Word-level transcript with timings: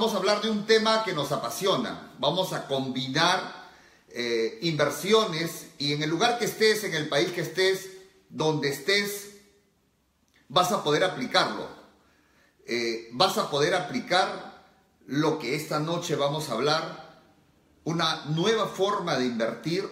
vamos 0.00 0.14
a 0.14 0.16
hablar 0.16 0.40
de 0.40 0.48
un 0.48 0.64
tema 0.64 1.04
que 1.04 1.12
nos 1.12 1.30
apasiona. 1.30 2.14
Vamos 2.18 2.54
a 2.54 2.66
combinar 2.66 3.68
eh, 4.08 4.58
inversiones 4.62 5.66
y 5.76 5.92
en 5.92 6.02
el 6.02 6.08
lugar 6.08 6.38
que 6.38 6.46
estés, 6.46 6.84
en 6.84 6.94
el 6.94 7.06
país 7.10 7.32
que 7.32 7.42
estés, 7.42 7.86
donde 8.30 8.70
estés, 8.70 9.32
vas 10.48 10.72
a 10.72 10.82
poder 10.82 11.04
aplicarlo. 11.04 11.68
Eh, 12.64 13.10
vas 13.12 13.36
a 13.36 13.50
poder 13.50 13.74
aplicar 13.74 14.64
lo 15.04 15.38
que 15.38 15.54
esta 15.54 15.78
noche 15.80 16.16
vamos 16.16 16.48
a 16.48 16.54
hablar, 16.54 17.20
una 17.84 18.24
nueva 18.30 18.68
forma 18.68 19.18
de 19.18 19.26
invertir, 19.26 19.86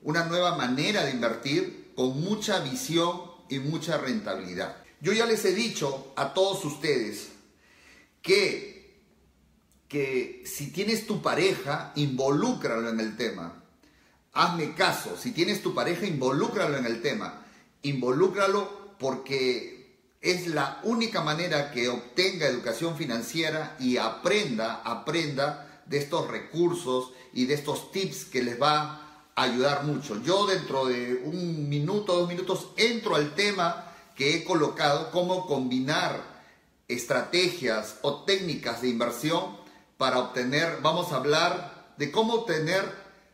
una 0.00 0.24
nueva 0.24 0.56
manera 0.56 1.04
de 1.04 1.10
invertir 1.10 1.92
con 1.94 2.18
mucha 2.18 2.60
visión 2.60 3.30
y 3.50 3.58
mucha 3.58 3.98
rentabilidad. 3.98 4.82
Yo 5.02 5.12
ya 5.12 5.26
les 5.26 5.44
he 5.44 5.52
dicho 5.52 6.14
a 6.16 6.32
todos 6.32 6.64
ustedes 6.64 7.28
que, 8.22 8.69
que 9.90 10.44
si 10.46 10.70
tienes 10.70 11.04
tu 11.04 11.20
pareja, 11.20 11.92
involúcralo 11.96 12.88
en 12.88 13.00
el 13.00 13.16
tema. 13.16 13.60
Hazme 14.32 14.72
caso, 14.74 15.16
si 15.18 15.32
tienes 15.32 15.62
tu 15.62 15.74
pareja, 15.74 16.06
involúcralo 16.06 16.78
en 16.78 16.86
el 16.86 17.02
tema. 17.02 17.44
Involúcralo 17.82 18.94
porque 19.00 19.98
es 20.20 20.46
la 20.46 20.80
única 20.84 21.22
manera 21.22 21.72
que 21.72 21.88
obtenga 21.88 22.46
educación 22.46 22.96
financiera 22.96 23.76
y 23.80 23.96
aprenda, 23.96 24.80
aprenda 24.84 25.82
de 25.86 25.98
estos 25.98 26.28
recursos 26.28 27.10
y 27.32 27.46
de 27.46 27.54
estos 27.54 27.90
tips 27.90 28.26
que 28.26 28.44
les 28.44 28.62
va 28.62 29.32
a 29.34 29.42
ayudar 29.42 29.82
mucho. 29.82 30.22
Yo 30.22 30.46
dentro 30.46 30.86
de 30.86 31.20
un 31.24 31.68
minuto, 31.68 32.16
dos 32.16 32.28
minutos, 32.28 32.68
entro 32.76 33.16
al 33.16 33.34
tema 33.34 33.92
que 34.14 34.36
he 34.36 34.44
colocado, 34.44 35.10
cómo 35.10 35.48
combinar 35.48 36.22
estrategias 36.86 37.96
o 38.02 38.22
técnicas 38.22 38.82
de 38.82 38.88
inversión 38.88 39.59
para 40.00 40.18
obtener, 40.18 40.78
vamos 40.80 41.12
a 41.12 41.16
hablar 41.16 41.92
de 41.98 42.10
cómo 42.10 42.32
obtener 42.32 42.90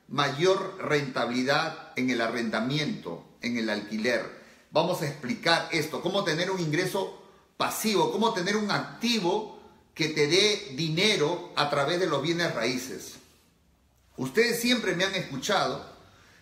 mayor 0.09 0.79
rentabilidad 0.81 1.93
en 1.95 2.11
el 2.11 2.21
arrendamiento, 2.21 3.25
en 3.41 3.57
el 3.57 3.71
alquiler. 3.71 4.29
Vamos 4.73 5.01
a 5.01 5.07
explicar 5.07 5.69
esto, 5.71 6.03
cómo 6.03 6.25
tener 6.25 6.51
un 6.51 6.59
ingreso 6.59 7.23
pasivo, 7.57 8.11
cómo 8.11 8.33
tener 8.35 8.57
un 8.57 8.73
activo 8.73 9.61
que 9.95 10.09
te 10.09 10.27
dé 10.27 10.73
dinero 10.75 11.53
a 11.55 11.71
través 11.71 12.01
de 12.01 12.09
los 12.09 12.21
bienes 12.21 12.53
raíces. 12.53 13.15
Ustedes 14.17 14.61
siempre 14.61 14.97
me 14.97 15.05
han 15.05 15.15
escuchado, 15.15 15.87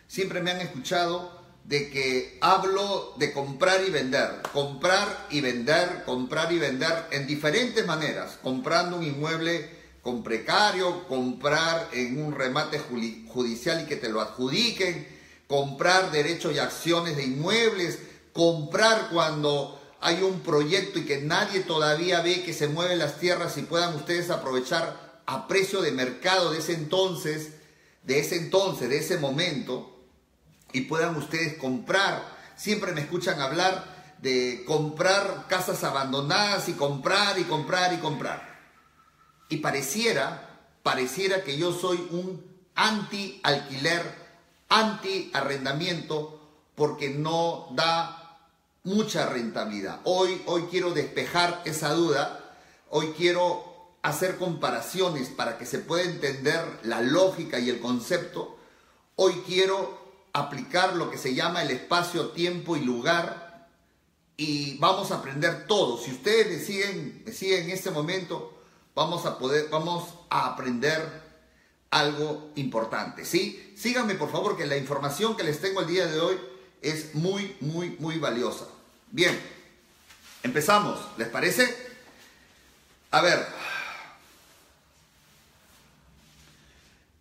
siempre 0.09 0.41
me 0.41 0.53
han 0.53 0.63
escuchado 0.63 1.39
de 1.65 1.91
que 1.91 2.39
hablo 2.41 3.13
de 3.19 3.31
comprar 3.35 3.85
y 3.87 3.91
vender, 3.91 4.41
comprar 4.55 5.27
y 5.29 5.43
vender, 5.43 6.05
comprar 6.07 6.51
y 6.51 6.59
vender 6.59 7.09
en 7.11 7.27
diferentes 7.27 7.85
maneras, 7.87 8.39
comprando 8.43 8.97
un 8.97 9.05
inmueble 9.05 9.84
con 10.05 10.23
precario, 10.23 11.09
comprar 11.09 11.89
en 11.93 12.23
un 12.23 12.35
remate 12.35 12.79
judicial 12.79 13.83
y 13.83 13.87
que 13.87 13.97
te 13.97 14.11
lo 14.11 14.21
adjudiquen, 14.21 15.09
comprar 15.49 16.13
derechos 16.13 16.55
y 16.55 16.59
acciones 16.59 17.17
de 17.17 17.25
inmuebles, 17.25 17.99
comprar 18.35 19.09
cuando 19.11 19.81
hay 20.03 20.23
un 20.23 20.41
proyecto 20.41 20.99
y 20.99 21.07
que 21.07 21.23
nadie 21.23 21.61
todavía 21.61 22.21
ve 22.21 22.43
que 22.43 22.53
se 22.53 22.69
mueven 22.69 22.99
las 22.99 23.19
tierras 23.19 23.57
y 23.57 23.63
puedan 23.63 23.97
ustedes 23.97 24.29
aprovechar 24.29 25.23
a 25.25 25.49
precio 25.49 25.81
de 25.81 25.93
mercado 25.93 26.53
de 26.53 26.59
ese 26.59 26.75
entonces, 26.75 27.53
de 28.03 28.19
ese 28.19 28.37
entonces, 28.37 28.91
de 28.91 28.99
ese 28.99 29.17
momento, 29.17 30.05
y 30.75 30.83
puedan 30.83 31.17
ustedes 31.17 31.57
comprar. 31.57 32.23
Siempre 32.57 32.93
me 32.93 33.01
escuchan 33.01 33.41
hablar 33.41 34.17
de 34.21 34.65
comprar 34.67 35.47
casas 35.49 35.83
abandonadas 35.83 36.69
y 36.69 36.75
comprar 36.75 37.39
y 37.39 37.45
comprar 37.45 37.95
y 37.95 37.97
comprar. 37.97 38.54
Y 39.49 39.59
pareciera, 39.59 40.61
pareciera 40.83 41.43
que 41.43 41.57
yo 41.57 41.73
soy 41.73 41.97
un 42.11 42.45
anti 42.75 43.41
alquiler, 43.43 44.03
anti 44.69 45.31
arrendamiento, 45.33 46.41
porque 46.75 47.11
no 47.11 47.69
da 47.73 48.39
mucha 48.83 49.27
rentabilidad. 49.27 50.01
Hoy, 50.05 50.43
hoy 50.47 50.63
quiero 50.71 50.93
despejar 50.93 51.63
esa 51.65 51.93
duda, 51.93 52.57
hoy 52.91 53.13
quiero 53.17 53.73
hacer 54.03 54.37
comparaciones 54.37 55.29
para 55.29 55.57
que 55.57 55.67
se 55.67 55.79
pueda 55.79 56.05
entender 56.05 56.63
la 56.83 57.01
lógica 57.01 57.59
y 57.59 57.71
el 57.71 57.81
concepto. 57.81 58.59
Hoy 59.17 59.33
quiero 59.47 60.05
aplicar 60.33 60.97
lo 60.97 61.11
que 61.11 61.17
se 61.17 61.35
llama 61.35 61.63
el 61.63 61.71
espacio, 61.71 62.31
tiempo 62.31 62.77
y 62.77 62.81
lugar 62.81 63.69
y 64.37 64.77
vamos 64.79 65.11
a 65.11 65.17
aprender 65.17 65.67
todo. 65.67 65.97
Si 65.97 66.11
ustedes 66.11 66.49
me 66.49 67.33
siguen 67.33 67.65
en 67.65 67.71
este 67.71 67.91
momento, 67.91 68.54
vamos 68.95 69.27
a 69.27 69.39
poder, 69.39 69.69
vamos 69.71 70.15
a 70.31 70.47
aprender 70.47 71.23
algo 71.91 72.51
importante, 72.57 73.25
¿sí? 73.25 73.73
Síganme 73.77 74.15
por 74.15 74.31
favor 74.31 74.57
que 74.57 74.67
la 74.67 74.77
información 74.77 75.37
que 75.37 75.45
les 75.45 75.61
tengo 75.61 75.81
el 75.81 75.87
día 75.87 76.07
de 76.07 76.21
hoy 76.21 76.41
es 76.83 77.15
muy, 77.15 77.57
muy, 77.61 77.97
muy 77.99 78.19
valiosa. 78.19 78.67
Bien, 79.11 79.39
empezamos, 80.43 81.01
¿les 81.17 81.29
parece? 81.29 81.73
A 83.11 83.21
ver, 83.23 83.47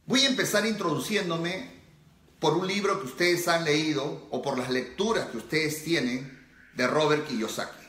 voy 0.08 0.26
a 0.26 0.30
empezar 0.30 0.66
introduciéndome 0.66 1.72
por 2.40 2.58
un 2.58 2.68
libro 2.68 3.00
que 3.00 3.06
ustedes 3.06 3.48
han 3.48 3.64
leído 3.64 4.28
o 4.32 4.42
por 4.42 4.58
las 4.58 4.70
lecturas 4.70 5.28
que 5.28 5.38
ustedes 5.38 5.84
tienen 5.84 6.46
de 6.74 6.88
Robert 6.88 7.28
Kiyosaki. 7.28 7.88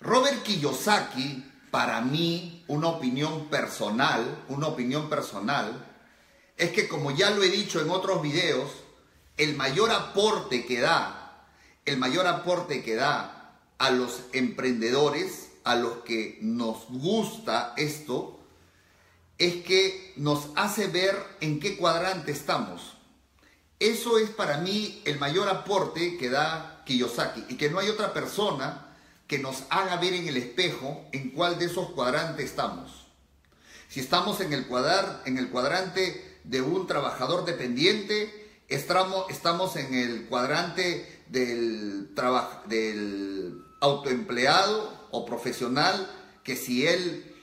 Robert 0.00 0.42
Kiyosaki, 0.42 1.51
para 1.72 2.02
mí, 2.02 2.62
una 2.68 2.88
opinión 2.88 3.48
personal, 3.48 4.44
una 4.48 4.66
opinión 4.66 5.08
personal, 5.08 5.88
es 6.58 6.70
que 6.70 6.86
como 6.86 7.12
ya 7.12 7.30
lo 7.30 7.42
he 7.42 7.48
dicho 7.48 7.80
en 7.80 7.88
otros 7.88 8.20
videos, 8.20 8.70
el 9.38 9.56
mayor 9.56 9.90
aporte 9.90 10.66
que 10.66 10.80
da, 10.80 11.46
el 11.86 11.96
mayor 11.96 12.26
aporte 12.26 12.82
que 12.84 12.94
da 12.94 13.56
a 13.78 13.90
los 13.90 14.20
emprendedores, 14.34 15.48
a 15.64 15.74
los 15.76 16.02
que 16.04 16.38
nos 16.42 16.88
gusta 16.90 17.72
esto, 17.78 18.38
es 19.38 19.64
que 19.64 20.12
nos 20.16 20.50
hace 20.56 20.88
ver 20.88 21.16
en 21.40 21.58
qué 21.58 21.78
cuadrante 21.78 22.32
estamos. 22.32 22.98
Eso 23.78 24.18
es 24.18 24.28
para 24.28 24.58
mí 24.58 25.00
el 25.06 25.18
mayor 25.18 25.48
aporte 25.48 26.18
que 26.18 26.28
da 26.28 26.82
Kiyosaki 26.84 27.46
y 27.48 27.56
que 27.56 27.70
no 27.70 27.78
hay 27.78 27.88
otra 27.88 28.12
persona 28.12 28.91
que 29.32 29.38
nos 29.38 29.62
haga 29.70 29.96
ver 29.96 30.12
en 30.12 30.28
el 30.28 30.36
espejo 30.36 31.06
en 31.10 31.30
cuál 31.30 31.58
de 31.58 31.64
esos 31.64 31.92
cuadrantes 31.92 32.44
estamos. 32.44 33.06
Si 33.88 33.98
estamos 33.98 34.42
en 34.42 34.52
el, 34.52 34.66
en 35.24 35.38
el 35.38 35.48
cuadrante 35.48 36.38
de 36.44 36.60
un 36.60 36.86
trabajador 36.86 37.46
dependiente, 37.46 38.60
estamos, 38.68 39.76
en 39.76 39.94
el 39.94 40.26
cuadrante 40.26 41.22
del, 41.28 42.14
del 42.66 43.64
autoempleado 43.80 45.08
o 45.12 45.24
profesional 45.24 46.14
que 46.44 46.54
si 46.54 46.86
él 46.86 47.34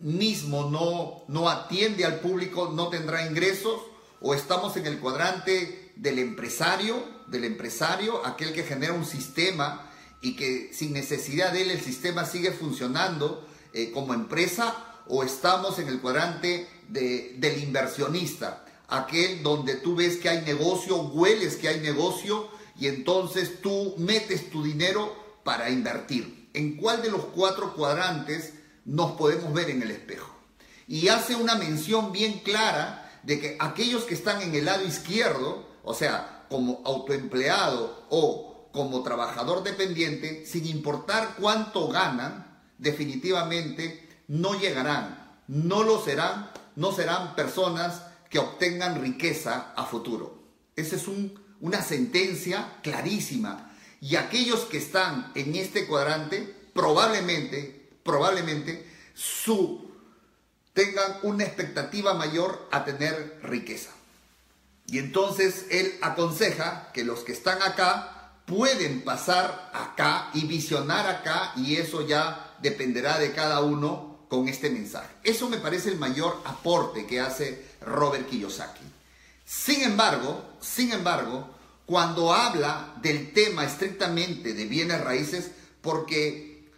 mismo 0.00 0.68
no, 0.68 1.22
no 1.28 1.48
atiende 1.48 2.04
al 2.04 2.18
público 2.18 2.72
no 2.74 2.88
tendrá 2.88 3.24
ingresos 3.24 3.80
o 4.20 4.34
estamos 4.34 4.76
en 4.76 4.86
el 4.86 4.98
cuadrante 4.98 5.92
del 5.94 6.18
empresario, 6.18 7.00
del 7.28 7.44
empresario, 7.44 8.26
aquel 8.26 8.52
que 8.52 8.64
genera 8.64 8.92
un 8.92 9.06
sistema 9.06 9.87
y 10.20 10.34
que 10.36 10.70
sin 10.72 10.92
necesidad 10.92 11.52
de 11.52 11.62
él 11.62 11.70
el 11.70 11.80
sistema 11.80 12.24
sigue 12.24 12.52
funcionando 12.52 13.46
eh, 13.72 13.90
como 13.92 14.14
empresa, 14.14 14.84
o 15.08 15.22
estamos 15.22 15.78
en 15.78 15.88
el 15.88 16.00
cuadrante 16.00 16.68
del 16.88 17.62
inversionista, 17.62 18.64
aquel 18.88 19.42
donde 19.42 19.74
tú 19.74 19.96
ves 19.96 20.16
que 20.16 20.28
hay 20.28 20.42
negocio, 20.42 20.96
hueles 20.96 21.56
que 21.56 21.68
hay 21.68 21.80
negocio 21.80 22.48
y 22.78 22.86
entonces 22.86 23.60
tú 23.60 23.94
metes 23.98 24.50
tu 24.50 24.62
dinero 24.62 25.14
para 25.44 25.70
invertir. 25.70 26.48
¿En 26.54 26.76
cuál 26.76 27.02
de 27.02 27.10
los 27.10 27.24
cuatro 27.26 27.74
cuadrantes 27.74 28.54
nos 28.84 29.12
podemos 29.12 29.52
ver 29.52 29.70
en 29.70 29.82
el 29.82 29.90
espejo? 29.90 30.34
Y 30.86 31.08
hace 31.08 31.34
una 31.34 31.54
mención 31.54 32.12
bien 32.12 32.40
clara 32.40 33.20
de 33.22 33.40
que 33.40 33.56
aquellos 33.58 34.04
que 34.04 34.14
están 34.14 34.40
en 34.40 34.54
el 34.54 34.64
lado 34.64 34.86
izquierdo, 34.86 35.66
o 35.84 35.94
sea, 35.94 36.46
como 36.48 36.80
autoempleado 36.84 38.06
o 38.08 38.57
como 38.72 39.02
trabajador 39.02 39.62
dependiente, 39.62 40.44
sin 40.46 40.66
importar 40.66 41.36
cuánto 41.38 41.88
ganan, 41.88 42.60
definitivamente 42.78 44.08
no 44.28 44.58
llegarán, 44.58 45.40
no 45.48 45.82
lo 45.82 46.02
serán, 46.02 46.50
no 46.76 46.92
serán 46.92 47.34
personas 47.34 48.02
que 48.30 48.38
obtengan 48.38 49.00
riqueza 49.00 49.72
a 49.74 49.84
futuro. 49.84 50.42
Esa 50.76 50.96
es 50.96 51.06
una 51.60 51.82
sentencia 51.82 52.78
clarísima. 52.82 53.74
Y 54.00 54.16
aquellos 54.16 54.60
que 54.60 54.78
están 54.78 55.32
en 55.34 55.56
este 55.56 55.86
cuadrante, 55.86 56.54
probablemente, 56.72 57.90
probablemente, 58.04 58.86
tengan 60.72 61.16
una 61.22 61.44
expectativa 61.44 62.14
mayor 62.14 62.68
a 62.70 62.84
tener 62.84 63.40
riqueza. 63.42 63.90
Y 64.86 64.98
entonces 64.98 65.66
él 65.70 65.98
aconseja 66.00 66.92
que 66.92 67.04
los 67.04 67.20
que 67.20 67.32
están 67.32 67.60
acá 67.62 68.17
pueden 68.48 69.02
pasar 69.02 69.70
acá 69.74 70.30
y 70.32 70.46
visionar 70.46 71.06
acá 71.06 71.52
y 71.56 71.76
eso 71.76 72.06
ya 72.06 72.56
dependerá 72.62 73.18
de 73.18 73.32
cada 73.32 73.60
uno 73.60 74.24
con 74.28 74.48
este 74.48 74.70
mensaje. 74.70 75.08
Eso 75.22 75.48
me 75.50 75.58
parece 75.58 75.90
el 75.90 75.98
mayor 75.98 76.40
aporte 76.44 77.06
que 77.06 77.20
hace 77.20 77.62
Robert 77.82 78.26
Kiyosaki. 78.28 78.84
Sin 79.44 79.82
embargo, 79.82 80.42
sin 80.60 80.92
embargo, 80.92 81.46
cuando 81.84 82.32
habla 82.32 82.94
del 83.02 83.32
tema 83.32 83.64
estrictamente 83.64 84.54
de 84.54 84.64
bienes 84.64 85.02
raíces, 85.02 85.50
porque, 85.82 86.70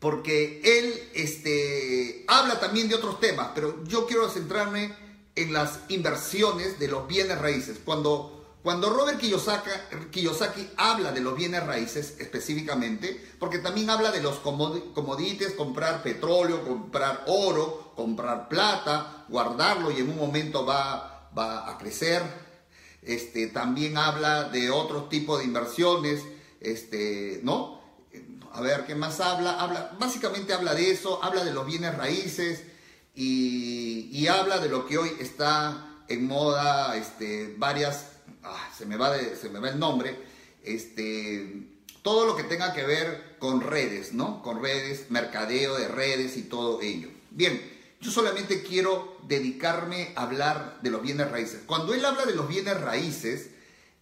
porque 0.00 0.60
él 0.64 1.10
este, 1.14 2.24
habla 2.28 2.58
también 2.60 2.88
de 2.88 2.94
otros 2.94 3.20
temas, 3.20 3.50
pero 3.54 3.84
yo 3.84 4.06
quiero 4.06 4.28
centrarme 4.30 4.94
en 5.34 5.52
las 5.52 5.80
inversiones 5.88 6.78
de 6.78 6.88
los 6.88 7.06
bienes 7.06 7.38
raíces. 7.38 7.78
Cuando 7.84 8.35
cuando 8.66 8.90
Robert 8.90 9.20
Kiyosaki, 9.20 10.68
habla 10.76 11.12
de 11.12 11.20
los 11.20 11.36
bienes 11.36 11.64
raíces 11.64 12.16
específicamente, 12.18 13.24
porque 13.38 13.60
también 13.60 13.90
habla 13.90 14.10
de 14.10 14.20
los 14.20 14.40
commodities, 14.40 15.52
comprar 15.52 16.02
petróleo, 16.02 16.64
comprar 16.66 17.22
oro, 17.28 17.92
comprar 17.94 18.48
plata, 18.48 19.24
guardarlo 19.28 19.92
y 19.92 20.00
en 20.00 20.10
un 20.10 20.16
momento 20.16 20.66
va, 20.66 21.30
va 21.38 21.70
a 21.70 21.78
crecer. 21.78 22.20
Este, 23.02 23.46
también 23.46 23.96
habla 23.98 24.48
de 24.48 24.68
otro 24.72 25.04
tipo 25.04 25.38
de 25.38 25.44
inversiones, 25.44 26.24
este, 26.60 27.38
¿no? 27.44 27.80
A 28.52 28.60
ver, 28.62 28.84
¿qué 28.84 28.96
más 28.96 29.20
habla? 29.20 29.60
habla? 29.60 29.96
Básicamente 30.00 30.52
habla 30.52 30.74
de 30.74 30.90
eso, 30.90 31.22
habla 31.22 31.44
de 31.44 31.52
los 31.52 31.66
bienes 31.66 31.96
raíces 31.96 32.64
y, 33.14 34.08
y 34.10 34.26
habla 34.26 34.58
de 34.58 34.68
lo 34.68 34.88
que 34.88 34.98
hoy 34.98 35.12
está 35.20 36.02
en 36.08 36.26
moda, 36.26 36.96
este, 36.96 37.54
varias 37.58 38.15
Ah, 38.48 38.70
se, 38.76 38.86
me 38.86 38.96
va 38.96 39.16
se 39.18 39.48
me 39.48 39.58
va 39.58 39.70
el 39.70 39.78
nombre, 39.78 40.16
este, 40.62 41.66
todo 42.02 42.26
lo 42.26 42.36
que 42.36 42.44
tenga 42.44 42.72
que 42.72 42.84
ver 42.84 43.36
con 43.38 43.60
redes, 43.60 44.12
¿no? 44.12 44.42
Con 44.42 44.62
redes, 44.62 45.10
mercadeo 45.10 45.76
de 45.76 45.88
redes 45.88 46.36
y 46.36 46.42
todo 46.42 46.80
ello. 46.80 47.08
Bien, 47.30 47.60
yo 48.00 48.10
solamente 48.10 48.62
quiero 48.62 49.18
dedicarme 49.26 50.12
a 50.14 50.22
hablar 50.22 50.78
de 50.82 50.90
los 50.90 51.02
bienes 51.02 51.30
raíces. 51.30 51.62
Cuando 51.66 51.94
él 51.94 52.04
habla 52.04 52.24
de 52.24 52.36
los 52.36 52.48
bienes 52.48 52.80
raíces, 52.80 53.50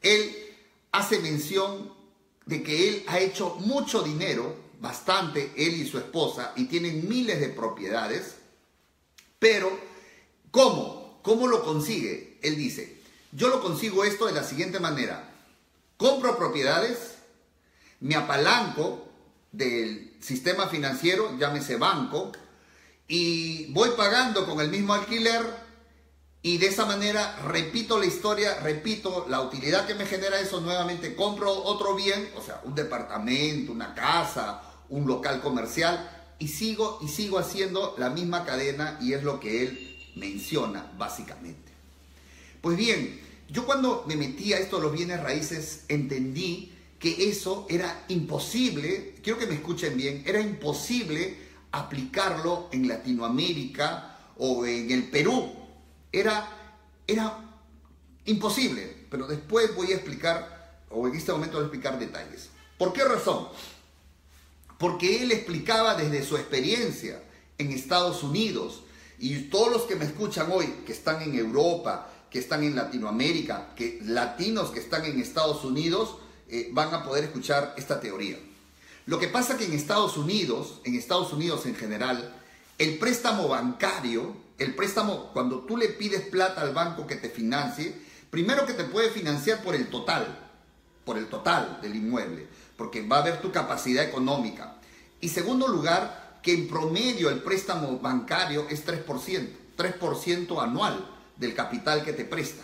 él 0.02 0.37
hace 0.93 1.19
mención 1.20 1.93
de 2.47 2.62
que 2.62 2.88
él 2.88 3.05
ha 3.06 3.20
hecho 3.20 3.55
mucho 3.61 4.02
dinero, 4.02 4.55
bastante, 4.81 5.52
él 5.56 5.75
y 5.75 5.87
su 5.87 5.97
esposa, 5.97 6.52
y 6.56 6.64
tienen 6.64 7.08
miles 7.08 7.40
de 7.40 7.49
propiedades, 7.49 8.37
pero 9.38 9.70
¿cómo? 10.50 11.20
¿Cómo 11.23 11.47
lo 11.47 11.64
consigue? 11.64 12.38
Él 12.43 12.56
dice, 12.56 13.00
yo 13.34 13.48
lo 13.48 13.60
consigo 13.60 14.04
esto 14.04 14.26
de 14.26 14.32
la 14.32 14.44
siguiente 14.44 14.81
manera. 14.81 15.28
Compro 15.96 16.38
propiedades, 16.38 17.16
me 18.00 18.14
apalanco 18.14 19.08
del 19.52 20.16
sistema 20.20 20.69
financiero, 20.69 21.36
llámese 21.38 21.76
banco, 21.76 22.32
y 23.08 23.66
voy 23.72 23.90
pagando 23.96 24.46
con 24.46 24.60
el 24.60 24.70
mismo 24.70 24.94
alquiler 24.94 25.42
y 26.42 26.58
de 26.58 26.66
esa 26.66 26.86
manera 26.86 27.36
repito 27.44 27.98
la 27.98 28.06
historia, 28.06 28.60
repito 28.60 29.26
la 29.28 29.40
utilidad 29.40 29.87
que 29.87 29.94
me 29.94 30.06
genera 30.06 30.38
eso, 30.38 30.60
nuevamente 30.60 31.16
compro 31.16 31.52
otro 31.52 31.94
bien, 31.94 32.30
o 32.37 32.42
sea, 32.42 32.60
un 32.64 32.75
departamento, 32.75 33.72
una 33.72 33.94
casa, 33.94 34.62
un 34.90 35.06
local 35.06 35.40
comercial, 35.40 36.10
y 36.38 36.48
sigo 36.48 36.98
y 37.02 37.08
sigo 37.08 37.38
haciendo 37.38 37.94
la 37.98 38.10
misma 38.10 38.44
cadena 38.44 38.98
y 39.00 39.14
es 39.14 39.22
lo 39.22 39.40
que 39.40 39.62
él 39.62 40.12
menciona 40.16 40.92
básicamente. 40.98 41.72
Pues 42.60 42.76
bien, 42.76 43.24
yo 43.49 43.67
cuando 43.67 44.05
me 44.06 44.17
metí 44.17 44.52
a 44.52 44.58
esto 44.58 44.81
los 44.81 44.93
bienes 44.93 45.23
raíces 45.23 45.85
entendí 45.88 46.73
que 46.99 47.29
eso 47.29 47.67
era 47.69 48.05
imposible, 48.08 49.17
quiero 49.23 49.38
que 49.38 49.46
me 49.46 49.55
escuchen 49.55 49.96
bien, 49.96 50.23
era 50.26 50.41
imposible 50.41 51.37
aplicarlo 51.73 52.69
en 52.73 52.88
Latinoamérica 52.88 54.19
o 54.38 54.64
en 54.64 54.91
el 54.91 55.11
Perú. 55.11 55.52
Era, 56.11 56.49
era 57.06 57.38
imposible, 58.25 59.06
pero 59.11 59.26
después 59.26 59.75
voy 59.75 59.93
a 59.93 59.97
explicar, 59.97 60.82
o 60.90 61.06
en 61.06 61.14
este 61.14 61.32
momento 61.32 61.58
voy 61.58 61.64
a 61.64 61.67
explicar 61.67 61.99
detalles. 61.99 62.49
¿Por 62.79 62.93
qué 62.93 63.05
razón? 63.05 63.49
Porque 64.79 65.23
él 65.23 65.32
explicaba 65.32 65.94
desde 65.94 66.25
su 66.25 66.37
experiencia 66.37 67.23
en 67.58 67.70
Estados 67.70 68.23
Unidos, 68.23 68.82
y 69.19 69.43
todos 69.44 69.70
los 69.70 69.82
que 69.82 69.97
me 69.97 70.05
escuchan 70.05 70.50
hoy, 70.50 70.67
que 70.85 70.93
están 70.93 71.23
en 71.23 71.35
Europa, 71.35 72.11
que 72.34 72.40
están 72.40 72.64
en 72.64 72.75
Latinoamérica, 72.75 73.76
que 73.76 74.00
latinos 74.02 74.70
que 74.70 74.81
están 74.81 75.04
en 75.04 75.20
Estados 75.20 75.62
Unidos 75.62 76.16
eh, 76.48 76.69
van 76.72 76.92
a 76.92 77.04
poder 77.04 77.22
escuchar 77.22 77.75
esta 77.76 78.00
teoría. 78.00 78.36
Lo 79.06 79.20
que 79.20 79.28
pasa 79.28 79.56
que 79.56 79.66
en 79.66 79.72
Estados 79.72 80.16
Unidos, 80.16 80.81
en 80.82 80.96
Estados 80.96 81.32
Unidos 81.32 81.64
en 81.66 81.76
general, 81.76 82.34
el 82.78 82.98
préstamo 82.98 83.46
bancario, 83.46 84.34
el 84.58 84.75
préstamo, 84.75 85.31
cuando 85.32 85.60
tú 85.60 85.76
le 85.76 85.90
pides 85.90 86.22
plata 86.22 86.62
al 86.62 86.75
banco 86.75 87.06
que 87.06 87.14
te 87.14 87.31
financie, 87.31 87.94
primero 88.31 88.66
que 88.66 88.72
te 88.72 88.82
puede 88.82 89.10
financiar 89.10 89.62
por 89.62 89.76
el 89.76 89.87
total, 89.87 90.26
por 91.04 91.16
el 91.16 91.28
total 91.28 91.78
del 91.82 91.94
inmueble, 91.94 92.48
porque 92.76 93.06
va 93.06 93.19
a 93.19 93.25
ver 93.25 93.40
tu 93.42 93.52
capacidad 93.52 94.02
económica. 94.02 94.75
Y 95.20 95.28
segundo 95.28 95.69
lugar, 95.69 96.40
que 96.42 96.52
en 96.52 96.66
promedio 96.66 97.30
el 97.30 97.44
préstamo 97.44 98.00
bancario 98.00 98.66
es 98.70 98.84
3%, 98.84 99.06
3% 99.76 100.60
anual 100.60 101.13
del 101.36 101.54
capital 101.54 102.04
que 102.04 102.12
te 102.12 102.25
presta. 102.25 102.62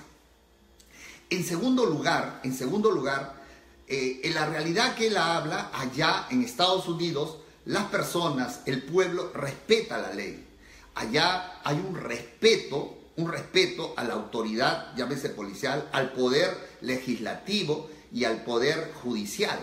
En 1.29 1.45
segundo 1.45 1.87
lugar, 1.87 2.41
en 2.43 2.55
segundo 2.55 2.91
lugar, 2.91 3.41
eh, 3.87 4.21
en 4.25 4.35
la 4.35 4.47
realidad 4.47 4.95
que 4.95 5.09
él 5.09 5.17
habla 5.17 5.71
allá 5.73 6.27
en 6.31 6.43
Estados 6.43 6.89
Unidos, 6.89 7.39
las 7.67 7.85
personas, 7.87 8.61
el 8.67 8.83
pueblo 8.83 9.33
respeta 9.33 9.99
la 9.99 10.13
ley. 10.13 10.47
Allá 10.95 11.61
hay 11.63 11.77
un 11.77 11.95
respeto, 11.95 12.99
un 13.17 13.31
respeto 13.31 13.95
a 13.97 14.05
la 14.05 14.15
autoridad, 14.15 14.95
llámese 14.97 15.31
policial, 15.31 15.89
al 15.93 16.13
poder 16.13 16.79
legislativo 16.81 17.91
y 18.13 18.25
al 18.25 18.43
poder 18.43 18.93
judicial. 19.03 19.59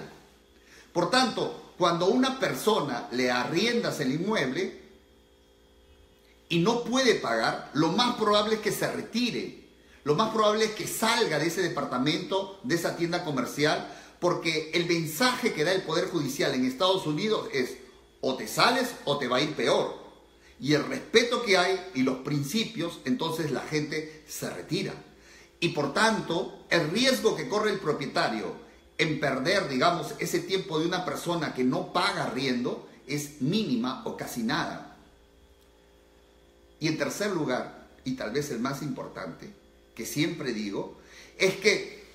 Por 0.93 1.09
tanto, 1.09 1.73
cuando 1.77 2.07
una 2.07 2.39
persona 2.39 3.07
le 3.11 3.29
arriendas 3.29 3.99
el 3.99 4.13
inmueble, 4.13 4.86
y 6.49 6.59
no 6.59 6.83
puede 6.83 7.15
pagar, 7.15 7.71
lo 7.73 7.91
más 7.91 8.15
probable 8.15 8.55
es 8.55 8.61
que 8.61 8.71
se 8.71 8.91
retire. 8.91 9.67
Lo 10.03 10.15
más 10.15 10.33
probable 10.33 10.65
es 10.65 10.71
que 10.71 10.87
salga 10.87 11.37
de 11.37 11.47
ese 11.47 11.61
departamento, 11.61 12.59
de 12.63 12.75
esa 12.75 12.95
tienda 12.95 13.25
comercial, 13.25 13.93
porque 14.19 14.71
el 14.73 14.85
mensaje 14.87 15.53
que 15.53 15.65
da 15.65 15.73
el 15.73 15.81
Poder 15.81 16.07
Judicial 16.07 16.53
en 16.53 16.65
Estados 16.65 17.05
Unidos 17.05 17.49
es 17.53 17.77
o 18.21 18.35
te 18.35 18.47
sales 18.47 18.95
o 19.03 19.17
te 19.17 19.27
va 19.27 19.37
a 19.37 19.41
ir 19.41 19.53
peor. 19.53 20.07
Y 20.59 20.73
el 20.73 20.85
respeto 20.85 21.43
que 21.43 21.57
hay 21.57 21.79
y 21.93 22.01
los 22.01 22.19
principios, 22.19 22.99
entonces 23.05 23.51
la 23.51 23.61
gente 23.61 24.23
se 24.27 24.49
retira. 24.49 24.93
Y 25.59 25.69
por 25.69 25.93
tanto, 25.93 26.65
el 26.69 26.89
riesgo 26.89 27.35
que 27.35 27.47
corre 27.47 27.71
el 27.71 27.79
propietario 27.79 28.55
en 28.97 29.19
perder, 29.19 29.67
digamos, 29.67 30.13
ese 30.19 30.39
tiempo 30.39 30.79
de 30.79 30.87
una 30.87 31.05
persona 31.05 31.53
que 31.53 31.63
no 31.63 31.93
paga 31.93 32.29
riendo 32.29 32.87
es 33.07 33.41
mínima 33.41 34.01
o 34.05 34.17
casi 34.17 34.43
nada. 34.43 34.96
Y 36.79 36.87
en 36.87 36.97
tercer 36.97 37.31
lugar, 37.31 37.87
y 38.03 38.13
tal 38.13 38.31
vez 38.31 38.51
el 38.51 38.59
más 38.59 38.81
importante, 38.81 39.53
que 39.95 40.05
siempre 40.05 40.53
digo, 40.53 40.97
es 41.37 41.55
que 41.55 42.05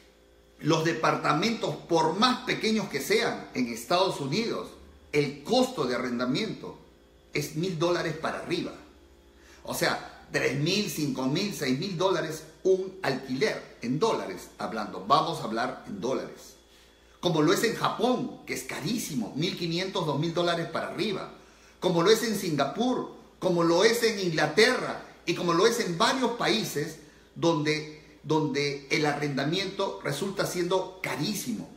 los 0.61 0.85
departamentos, 0.85 1.75
por 1.88 2.19
más 2.19 2.45
pequeños 2.45 2.88
que 2.88 3.00
sean 3.00 3.49
en 3.54 3.69
Estados 3.69 4.21
Unidos, 4.21 4.69
el 5.12 5.42
costo 5.42 5.85
de 5.85 5.97
arrendamiento 5.97 6.78
es 7.35 7.57
mil 7.57 7.78
dólares 7.78 8.14
para 8.14 8.38
arriba. 8.38 8.73
O 9.64 9.75
sea, 9.75 10.26
tres 10.31 10.59
mil, 10.59 10.88
cinco 10.88 11.26
mil, 11.26 11.54
seis 11.54 11.78
mil 11.78 11.97
dólares 11.97 12.45
un 12.64 12.99
alquiler, 13.02 13.78
en 13.83 13.99
dólares 13.99 14.49
hablando. 14.59 15.04
Vamos 15.07 15.40
a 15.40 15.45
hablar 15.45 15.85
en 15.88 16.00
dólares. 16.00 16.54
Como 17.21 17.42
lo 17.42 17.52
es 17.52 17.62
en 17.64 17.76
Japón, 17.76 18.40
que 18.47 18.54
es 18.54 18.64
carísimo, 18.64 19.33
1.500, 19.37 19.92
2.000 19.92 20.33
dólares 20.33 20.66
para 20.69 20.88
arriba. 20.88 21.31
Como 21.78 22.02
lo 22.02 22.11
es 22.11 22.25
en 22.25 22.37
Singapur, 22.37 23.12
como 23.43 23.65
lo 23.65 23.83
es 23.83 24.05
en 24.05 24.21
Inglaterra 24.21 25.03
y 25.27 25.35
como 25.35 25.53
lo 25.53 25.67
es 25.67 25.81
en 25.81 25.99
varios 25.99 26.31
países 26.33 26.99
donde, 27.35 28.21
donde 28.23 28.87
el 28.89 29.05
arrendamiento 29.05 30.01
resulta 30.05 30.47
siendo 30.47 31.01
carísimo. 31.03 31.69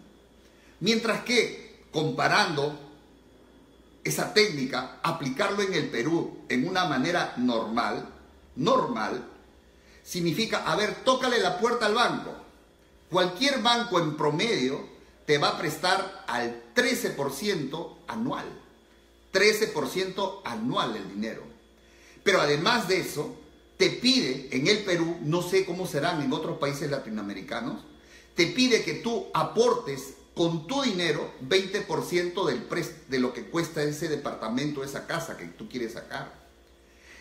Mientras 0.79 1.23
que, 1.23 1.87
comparando 1.91 2.77
esa 4.03 4.31
técnica, 4.31 4.99
aplicarlo 5.01 5.63
en 5.63 5.73
el 5.73 5.89
Perú 5.89 6.37
en 6.49 6.69
una 6.69 6.85
manera 6.85 7.33
normal, 7.37 8.09
normal, 8.55 9.25
significa, 10.03 10.71
a 10.71 10.75
ver, 10.75 11.03
tócale 11.03 11.39
la 11.39 11.57
puerta 11.57 11.87
al 11.87 11.95
banco. 11.95 12.31
Cualquier 13.09 13.63
banco 13.63 13.99
en 13.99 14.15
promedio 14.15 14.85
te 15.25 15.39
va 15.39 15.47
a 15.47 15.57
prestar 15.57 16.25
al 16.27 16.61
13% 16.75 17.95
anual. 18.07 18.45
13% 19.33 20.41
anual 20.45 20.95
el 20.95 21.09
dinero. 21.09 21.54
Pero 22.25 22.41
además 22.41 22.87
de 22.87 23.01
eso, 23.01 23.35
te 23.77 23.91
pide 23.91 24.49
en 24.51 24.65
el 24.67 24.79
Perú, 24.79 25.17
no 25.21 25.43
sé 25.43 25.63
cómo 25.63 25.85
serán 25.85 26.23
en 26.23 26.33
otros 26.33 26.57
países 26.57 26.89
latinoamericanos, 26.89 27.83
te 28.33 28.47
pide 28.47 28.83
que 28.83 28.95
tú 28.95 29.27
aportes 29.31 30.15
con 30.33 30.65
tu 30.65 30.81
dinero 30.81 31.31
20% 31.47 32.45
del 32.47 32.67
de 33.07 33.19
lo 33.19 33.31
que 33.31 33.45
cuesta 33.45 33.83
ese 33.83 34.07
departamento, 34.07 34.83
esa 34.83 35.05
casa 35.05 35.37
que 35.37 35.45
tú 35.45 35.69
quieres 35.69 35.93
sacar. 35.93 36.33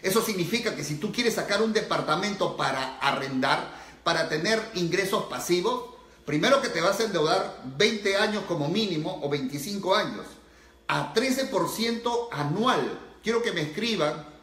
Eso 0.02 0.22
significa 0.22 0.74
que 0.74 0.82
si 0.82 0.94
tú 0.94 1.12
quieres 1.12 1.34
sacar 1.34 1.60
un 1.60 1.74
departamento 1.74 2.56
para 2.56 2.96
arrendar, 2.96 3.78
para 4.04 4.30
tener 4.30 4.58
ingresos 4.74 5.24
pasivos, 5.24 5.96
primero 6.24 6.62
que 6.62 6.70
te 6.70 6.80
vas 6.80 6.98
a 7.00 7.04
endeudar 7.04 7.60
20 7.76 8.16
años 8.16 8.44
como 8.48 8.68
mínimo 8.68 9.20
o 9.22 9.28
25 9.28 9.94
años, 9.94 10.24
a 10.88 11.12
13% 11.12 12.28
anual. 12.32 12.98
Quiero 13.22 13.42
que 13.42 13.52
me 13.52 13.60
escriban, 13.60 14.33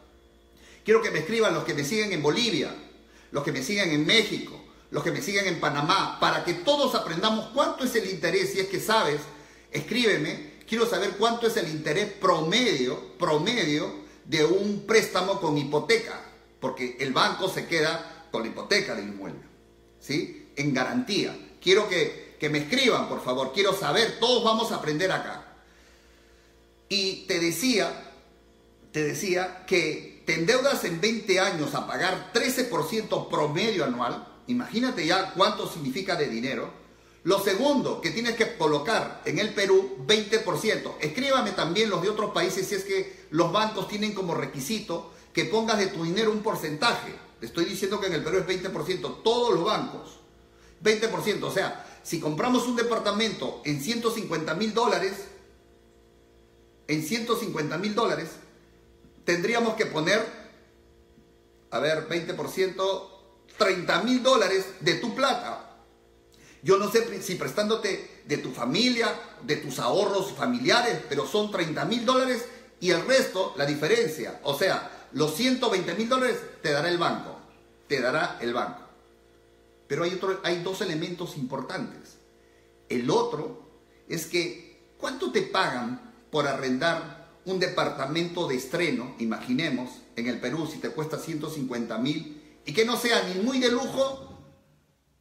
quiero 0.84 1.02
que 1.02 1.10
me 1.10 1.20
escriban 1.20 1.54
los 1.54 1.64
que 1.64 1.74
me 1.74 1.84
siguen 1.84 2.12
en 2.12 2.22
Bolivia, 2.22 2.74
los 3.30 3.44
que 3.44 3.52
me 3.52 3.62
siguen 3.62 3.90
en 3.90 4.06
México, 4.06 4.60
los 4.90 5.02
que 5.02 5.10
me 5.10 5.22
siguen 5.22 5.46
en 5.46 5.60
Panamá, 5.60 6.18
para 6.20 6.44
que 6.44 6.54
todos 6.54 6.94
aprendamos 6.94 7.48
cuánto 7.54 7.84
es 7.84 7.94
el 7.96 8.10
interés. 8.10 8.52
Si 8.52 8.60
es 8.60 8.68
que 8.68 8.80
sabes, 8.80 9.20
escríbeme. 9.70 10.52
Quiero 10.68 10.86
saber 10.86 11.12
cuánto 11.18 11.46
es 11.46 11.56
el 11.56 11.68
interés 11.68 12.12
promedio, 12.12 13.16
promedio 13.18 14.02
de 14.24 14.44
un 14.44 14.86
préstamo 14.86 15.40
con 15.40 15.58
hipoteca, 15.58 16.20
porque 16.60 16.96
el 17.00 17.12
banco 17.12 17.48
se 17.48 17.66
queda 17.66 18.26
con 18.30 18.42
la 18.42 18.48
hipoteca 18.48 18.94
del 18.94 19.08
inmueble, 19.08 19.40
¿sí? 19.98 20.50
En 20.56 20.72
garantía. 20.72 21.36
Quiero 21.60 21.88
que, 21.88 22.36
que 22.38 22.48
me 22.48 22.58
escriban, 22.58 23.08
por 23.08 23.22
favor. 23.24 23.52
Quiero 23.52 23.74
saber. 23.74 24.18
Todos 24.20 24.44
vamos 24.44 24.72
a 24.72 24.76
aprender 24.76 25.10
acá. 25.10 25.44
Y 26.88 27.24
te 27.26 27.40
decía, 27.40 28.12
te 28.92 29.02
decía 29.02 29.64
que 29.66 30.11
te 30.32 30.38
endeudas 30.38 30.82
en 30.84 30.98
20 30.98 31.40
años 31.40 31.74
a 31.74 31.86
pagar 31.86 32.32
13% 32.32 33.28
promedio 33.28 33.84
anual 33.84 34.28
Imagínate 34.46 35.06
ya 35.06 35.34
cuánto 35.34 35.70
significa 35.70 36.16
de 36.16 36.26
dinero. 36.26 36.72
Lo 37.24 37.38
segundo, 37.38 38.00
que 38.00 38.10
tienes 38.10 38.34
que 38.34 38.56
colocar 38.56 39.20
en 39.26 39.38
el 39.38 39.52
Perú 39.52 39.98
20%. 40.06 40.94
Escríbame 41.00 41.50
también 41.52 41.90
los 41.90 42.00
de 42.00 42.08
otros 42.08 42.32
países 42.32 42.66
si 42.66 42.76
es 42.76 42.84
que 42.84 43.26
los 43.30 43.52
bancos 43.52 43.88
tienen 43.88 44.14
como 44.14 44.34
requisito 44.34 45.12
que 45.34 45.44
pongas 45.44 45.78
de 45.78 45.88
tu 45.88 46.02
dinero 46.02 46.32
un 46.32 46.42
porcentaje. 46.42 47.14
Te 47.38 47.46
estoy 47.46 47.66
diciendo 47.66 48.00
que 48.00 48.06
en 48.06 48.14
el 48.14 48.24
Perú 48.24 48.38
es 48.38 48.46
20%, 48.46 49.22
todos 49.22 49.54
los 49.54 49.64
bancos. 49.64 50.18
20%, 50.82 51.42
o 51.44 51.52
sea, 51.52 51.86
si 52.02 52.20
compramos 52.20 52.66
un 52.66 52.76
departamento 52.76 53.60
en 53.66 53.82
150 53.82 54.54
mil 54.54 54.72
dólares, 54.72 55.12
en 56.88 57.02
150 57.04 57.78
mil 57.78 57.94
dólares, 57.94 58.30
tendríamos 59.24 59.74
que 59.74 59.86
poner, 59.86 60.24
a 61.70 61.78
ver, 61.78 62.08
20%, 62.08 63.08
30 63.58 64.02
mil 64.02 64.22
dólares 64.22 64.66
de 64.80 64.94
tu 64.94 65.14
plata. 65.14 65.68
Yo 66.62 66.78
no 66.78 66.90
sé 66.90 67.20
si 67.22 67.34
prestándote 67.34 68.22
de 68.24 68.38
tu 68.38 68.52
familia, 68.52 69.12
de 69.42 69.56
tus 69.56 69.78
ahorros 69.78 70.32
familiares, 70.32 71.00
pero 71.08 71.26
son 71.26 71.50
30 71.50 71.84
mil 71.86 72.04
dólares 72.04 72.46
y 72.80 72.90
el 72.90 73.04
resto, 73.06 73.52
la 73.56 73.66
diferencia. 73.66 74.40
O 74.44 74.56
sea, 74.56 75.08
los 75.12 75.34
120 75.34 75.94
mil 75.94 76.08
dólares 76.08 76.38
te 76.62 76.72
dará 76.72 76.88
el 76.88 76.98
banco. 76.98 77.36
Te 77.88 78.00
dará 78.00 78.38
el 78.40 78.52
banco. 78.52 78.82
Pero 79.88 80.04
hay, 80.04 80.14
otro, 80.14 80.40
hay 80.42 80.62
dos 80.62 80.80
elementos 80.80 81.36
importantes. 81.36 82.16
El 82.88 83.10
otro 83.10 83.62
es 84.08 84.26
que, 84.26 84.94
¿cuánto 84.98 85.32
te 85.32 85.42
pagan 85.42 86.12
por 86.30 86.46
arrendar 86.46 87.21
un 87.44 87.58
departamento 87.58 88.46
de 88.46 88.56
estreno, 88.56 89.14
imaginemos, 89.18 89.90
en 90.16 90.28
el 90.28 90.40
Perú, 90.40 90.68
si 90.70 90.78
te 90.78 90.90
cuesta 90.90 91.18
150 91.18 91.98
mil 91.98 92.60
y 92.64 92.72
que 92.72 92.84
no 92.84 92.96
sea 92.96 93.22
ni 93.22 93.42
muy 93.42 93.58
de 93.58 93.70
lujo 93.70 94.28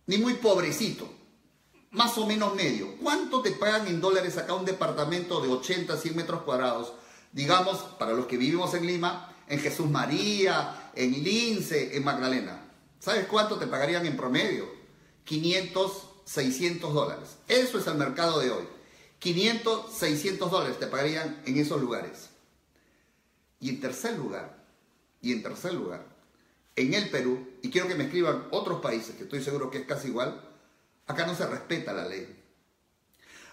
ni 0.06 0.18
muy 0.18 0.34
pobrecito, 0.36 1.10
más 1.92 2.18
o 2.18 2.26
menos 2.26 2.56
medio. 2.56 2.98
¿Cuánto 3.02 3.42
te 3.42 3.52
pagan 3.52 3.88
en 3.88 4.02
dólares 4.02 4.38
acá 4.38 4.54
un 4.54 4.66
departamento 4.66 5.42
de 5.42 5.50
80, 5.50 5.98
100 5.98 6.16
metros 6.16 6.42
cuadrados? 6.44 6.94
Digamos, 7.32 7.78
para 7.98 8.14
los 8.14 8.26
que 8.26 8.38
vivimos 8.38 8.74
en 8.74 8.86
Lima, 8.86 9.34
en 9.48 9.60
Jesús 9.60 9.90
María, 9.90 10.92
en 10.96 11.24
Lince, 11.24 11.96
en 11.96 12.04
Magdalena. 12.04 12.66
¿Sabes 13.00 13.26
cuánto 13.26 13.58
te 13.58 13.68
pagarían 13.68 14.06
en 14.06 14.18
promedio? 14.18 14.70
500, 15.26 15.92
600 16.26 16.94
dólares. 16.94 17.38
Eso 17.48 17.78
es 17.78 17.88
el 17.88 17.96
mercado 17.96 18.40
de 18.40 18.52
hoy. 18.52 18.64
500, 19.22 19.94
600 19.94 20.50
dólares 20.50 20.80
te 20.80 20.88
pagarían 20.88 21.44
en 21.46 21.58
esos 21.60 21.80
lugares. 21.80 22.30
Y 23.60 23.70
en 23.70 23.80
tercer 23.80 24.18
lugar, 24.18 24.58
y 25.22 25.32
en 25.32 25.44
tercer 25.44 25.76
lugar, 25.76 26.04
en 26.76 26.96
el 26.96 27.08
Perú, 27.12 27.48
y 27.62 27.70
quiero 27.70 27.88
que 27.88 27.94
me 27.94 28.06
escriban 28.06 28.48
otros 28.50 28.82
países, 28.82 29.16
que 29.16 29.24
estoy 29.24 29.44
seguro 29.44 29.70
que 29.70 29.78
es 29.78 29.86
casi 29.86 30.08
igual, 30.08 30.42
acá 31.06 31.28
no 31.28 31.36
se 31.36 31.46
respeta 31.46 31.94
la 31.94 32.08
ley. 32.08 32.36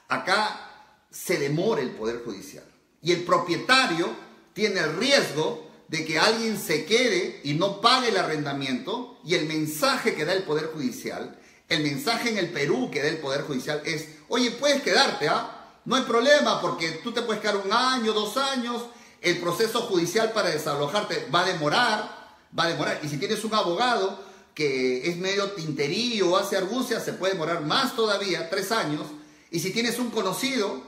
Acá 0.08 1.04
se 1.10 1.36
demora 1.36 1.82
el 1.82 1.90
Poder 1.90 2.24
Judicial. 2.24 2.64
Y 3.02 3.12
el 3.12 3.24
propietario 3.24 4.08
tiene 4.54 4.80
el 4.80 4.96
riesgo 4.96 5.70
de 5.88 6.06
que 6.06 6.18
alguien 6.18 6.58
se 6.58 6.86
quede 6.86 7.42
y 7.44 7.52
no 7.52 7.82
pague 7.82 8.08
el 8.08 8.16
arrendamiento 8.16 9.20
y 9.22 9.34
el 9.34 9.44
mensaje 9.44 10.14
que 10.14 10.24
da 10.24 10.32
el 10.32 10.44
Poder 10.44 10.68
Judicial, 10.68 11.38
el 11.68 11.82
mensaje 11.82 12.30
en 12.30 12.38
el 12.38 12.48
Perú 12.48 12.90
que 12.90 13.02
da 13.02 13.08
el 13.08 13.18
Poder 13.18 13.42
Judicial 13.42 13.82
es, 13.84 14.08
oye, 14.28 14.50
puedes 14.52 14.80
quedarte, 14.80 15.28
¿ah? 15.28 15.57
No 15.88 15.96
hay 15.96 16.02
problema 16.02 16.60
porque 16.60 17.00
tú 17.02 17.12
te 17.12 17.22
puedes 17.22 17.40
quedar 17.40 17.56
un 17.56 17.72
año, 17.72 18.12
dos 18.12 18.36
años, 18.36 18.82
el 19.22 19.38
proceso 19.38 19.80
judicial 19.80 20.32
para 20.32 20.50
desalojarte 20.50 21.28
va 21.34 21.40
a 21.40 21.46
demorar, 21.46 22.36
va 22.56 22.64
a 22.64 22.68
demorar. 22.68 23.00
Y 23.02 23.08
si 23.08 23.16
tienes 23.16 23.42
un 23.42 23.54
abogado 23.54 24.22
que 24.52 25.08
es 25.08 25.16
medio 25.16 25.52
tinterío 25.52 26.32
o 26.32 26.36
hace 26.36 26.58
argucia, 26.58 27.00
se 27.00 27.14
puede 27.14 27.32
demorar 27.32 27.62
más 27.62 27.96
todavía, 27.96 28.50
tres 28.50 28.70
años. 28.70 29.06
Y 29.50 29.60
si 29.60 29.70
tienes 29.70 29.98
un 29.98 30.10
conocido, 30.10 30.82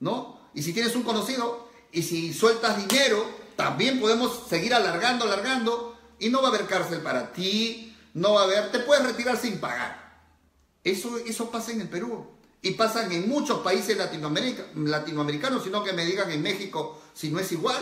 ¿no? 0.00 0.40
Y 0.54 0.62
si 0.62 0.72
tienes 0.72 0.96
un 0.96 1.02
conocido 1.02 1.68
y 1.92 2.02
si 2.02 2.32
sueltas 2.32 2.78
dinero, 2.78 3.28
también 3.56 4.00
podemos 4.00 4.44
seguir 4.48 4.72
alargando, 4.72 5.26
alargando 5.26 5.98
y 6.18 6.30
no 6.30 6.40
va 6.40 6.48
a 6.48 6.50
haber 6.52 6.66
cárcel 6.66 7.02
para 7.02 7.30
ti, 7.30 7.94
no 8.14 8.32
va 8.32 8.40
a 8.40 8.44
haber, 8.44 8.72
te 8.72 8.78
puedes 8.78 9.04
retirar 9.04 9.36
sin 9.36 9.60
pagar. 9.60 10.18
Eso, 10.82 11.18
eso 11.18 11.50
pasa 11.50 11.72
en 11.72 11.82
el 11.82 11.90
Perú 11.90 12.35
y 12.66 12.72
pasa 12.72 13.06
en 13.06 13.28
muchos 13.28 13.60
países 13.60 13.96
latinoamericanos, 13.96 15.62
sino 15.62 15.84
que 15.84 15.92
me 15.92 16.04
digan 16.04 16.32
en 16.32 16.42
México 16.42 17.00
si 17.14 17.30
no 17.30 17.38
es 17.38 17.52
igual. 17.52 17.80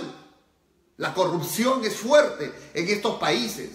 La 0.98 1.14
corrupción 1.14 1.82
es 1.86 1.96
fuerte 1.96 2.52
en 2.74 2.86
estos 2.90 3.18
países. 3.18 3.70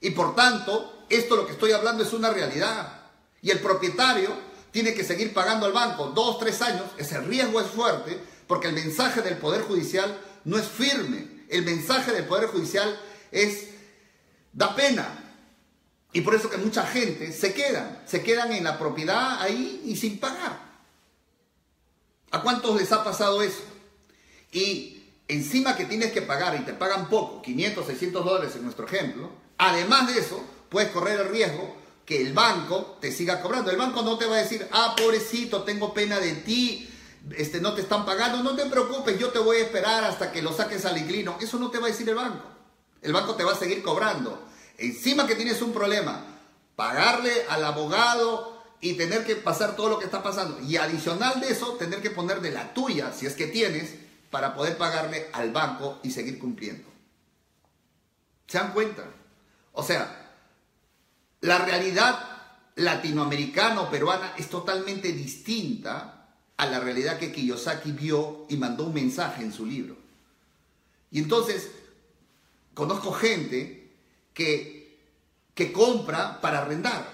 Y 0.00 0.10
por 0.10 0.36
tanto, 0.36 1.06
esto 1.08 1.34
lo 1.34 1.44
que 1.44 1.54
estoy 1.54 1.72
hablando 1.72 2.04
es 2.04 2.12
una 2.12 2.30
realidad. 2.30 3.00
Y 3.42 3.50
el 3.50 3.58
propietario 3.58 4.30
tiene 4.70 4.94
que 4.94 5.02
seguir 5.02 5.34
pagando 5.34 5.66
al 5.66 5.72
banco 5.72 6.12
dos, 6.14 6.38
tres 6.38 6.62
años. 6.62 6.84
Ese 6.98 7.20
riesgo 7.20 7.60
es 7.60 7.66
fuerte 7.66 8.16
porque 8.46 8.68
el 8.68 8.74
mensaje 8.74 9.22
del 9.22 9.38
Poder 9.38 9.62
Judicial 9.62 10.16
no 10.44 10.56
es 10.56 10.68
firme. 10.68 11.46
El 11.48 11.64
mensaje 11.64 12.12
del 12.12 12.26
Poder 12.26 12.46
Judicial 12.46 12.96
es, 13.32 13.70
da 14.52 14.76
pena. 14.76 15.23
Y 16.14 16.20
por 16.20 16.36
eso 16.36 16.48
que 16.48 16.56
mucha 16.56 16.86
gente 16.86 17.32
se 17.32 17.52
quedan, 17.52 18.00
se 18.06 18.22
quedan 18.22 18.52
en 18.52 18.62
la 18.62 18.78
propiedad 18.78 19.42
ahí 19.42 19.82
y 19.84 19.96
sin 19.96 20.20
pagar. 20.20 20.60
¿A 22.30 22.40
cuántos 22.40 22.80
les 22.80 22.92
ha 22.92 23.02
pasado 23.02 23.42
eso? 23.42 23.64
Y 24.52 25.02
encima 25.26 25.76
que 25.76 25.86
tienes 25.86 26.12
que 26.12 26.22
pagar 26.22 26.54
y 26.54 26.64
te 26.64 26.72
pagan 26.72 27.08
poco, 27.08 27.42
500, 27.42 27.86
600 27.86 28.24
dólares 28.24 28.54
en 28.54 28.62
nuestro 28.62 28.86
ejemplo, 28.86 29.28
además 29.58 30.06
de 30.06 30.20
eso, 30.20 30.40
puedes 30.68 30.92
correr 30.92 31.18
el 31.18 31.30
riesgo 31.30 31.74
que 32.06 32.22
el 32.22 32.32
banco 32.32 32.96
te 33.00 33.10
siga 33.10 33.42
cobrando. 33.42 33.72
El 33.72 33.76
banco 33.76 34.02
no 34.02 34.16
te 34.16 34.26
va 34.26 34.36
a 34.36 34.42
decir, 34.42 34.68
ah, 34.70 34.94
pobrecito, 34.96 35.64
tengo 35.64 35.92
pena 35.92 36.20
de 36.20 36.34
ti, 36.34 36.88
este, 37.36 37.60
no 37.60 37.74
te 37.74 37.80
están 37.80 38.06
pagando, 38.06 38.40
no 38.40 38.54
te 38.54 38.66
preocupes, 38.66 39.18
yo 39.18 39.30
te 39.30 39.40
voy 39.40 39.56
a 39.56 39.62
esperar 39.62 40.04
hasta 40.04 40.30
que 40.30 40.42
lo 40.42 40.52
saques 40.52 40.84
al 40.84 40.96
inclino. 40.96 41.38
Eso 41.40 41.58
no 41.58 41.72
te 41.72 41.78
va 41.78 41.88
a 41.88 41.90
decir 41.90 42.08
el 42.08 42.14
banco. 42.14 42.44
El 43.02 43.12
banco 43.12 43.34
te 43.34 43.42
va 43.42 43.50
a 43.50 43.56
seguir 43.56 43.82
cobrando. 43.82 44.53
Encima 44.78 45.26
que 45.26 45.36
tienes 45.36 45.62
un 45.62 45.72
problema, 45.72 46.24
pagarle 46.76 47.32
al 47.48 47.64
abogado 47.64 48.62
y 48.80 48.94
tener 48.94 49.24
que 49.24 49.36
pasar 49.36 49.76
todo 49.76 49.88
lo 49.88 49.98
que 49.98 50.04
está 50.04 50.22
pasando. 50.22 50.60
Y 50.60 50.76
adicional 50.76 51.40
de 51.40 51.50
eso, 51.50 51.74
tener 51.74 52.02
que 52.02 52.10
poner 52.10 52.40
de 52.40 52.50
la 52.50 52.74
tuya, 52.74 53.12
si 53.12 53.26
es 53.26 53.34
que 53.34 53.46
tienes, 53.46 53.94
para 54.30 54.54
poder 54.54 54.76
pagarle 54.76 55.28
al 55.32 55.52
banco 55.52 56.00
y 56.02 56.10
seguir 56.10 56.38
cumpliendo. 56.38 56.88
¿Se 58.46 58.58
dan 58.58 58.72
cuenta? 58.72 59.04
O 59.72 59.82
sea, 59.82 60.32
la 61.40 61.58
realidad 61.58 62.18
latinoamericano-peruana 62.76 64.34
es 64.36 64.48
totalmente 64.48 65.12
distinta 65.12 66.26
a 66.56 66.66
la 66.66 66.80
realidad 66.80 67.18
que 67.18 67.32
Kiyosaki 67.32 67.92
vio 67.92 68.46
y 68.48 68.56
mandó 68.56 68.84
un 68.84 68.94
mensaje 68.94 69.42
en 69.42 69.52
su 69.52 69.66
libro. 69.66 69.96
Y 71.10 71.20
entonces, 71.20 71.70
conozco 72.74 73.12
gente 73.12 73.83
que, 74.34 75.72
compra 75.72 76.40
para 76.40 76.58
arrendar. 76.58 77.08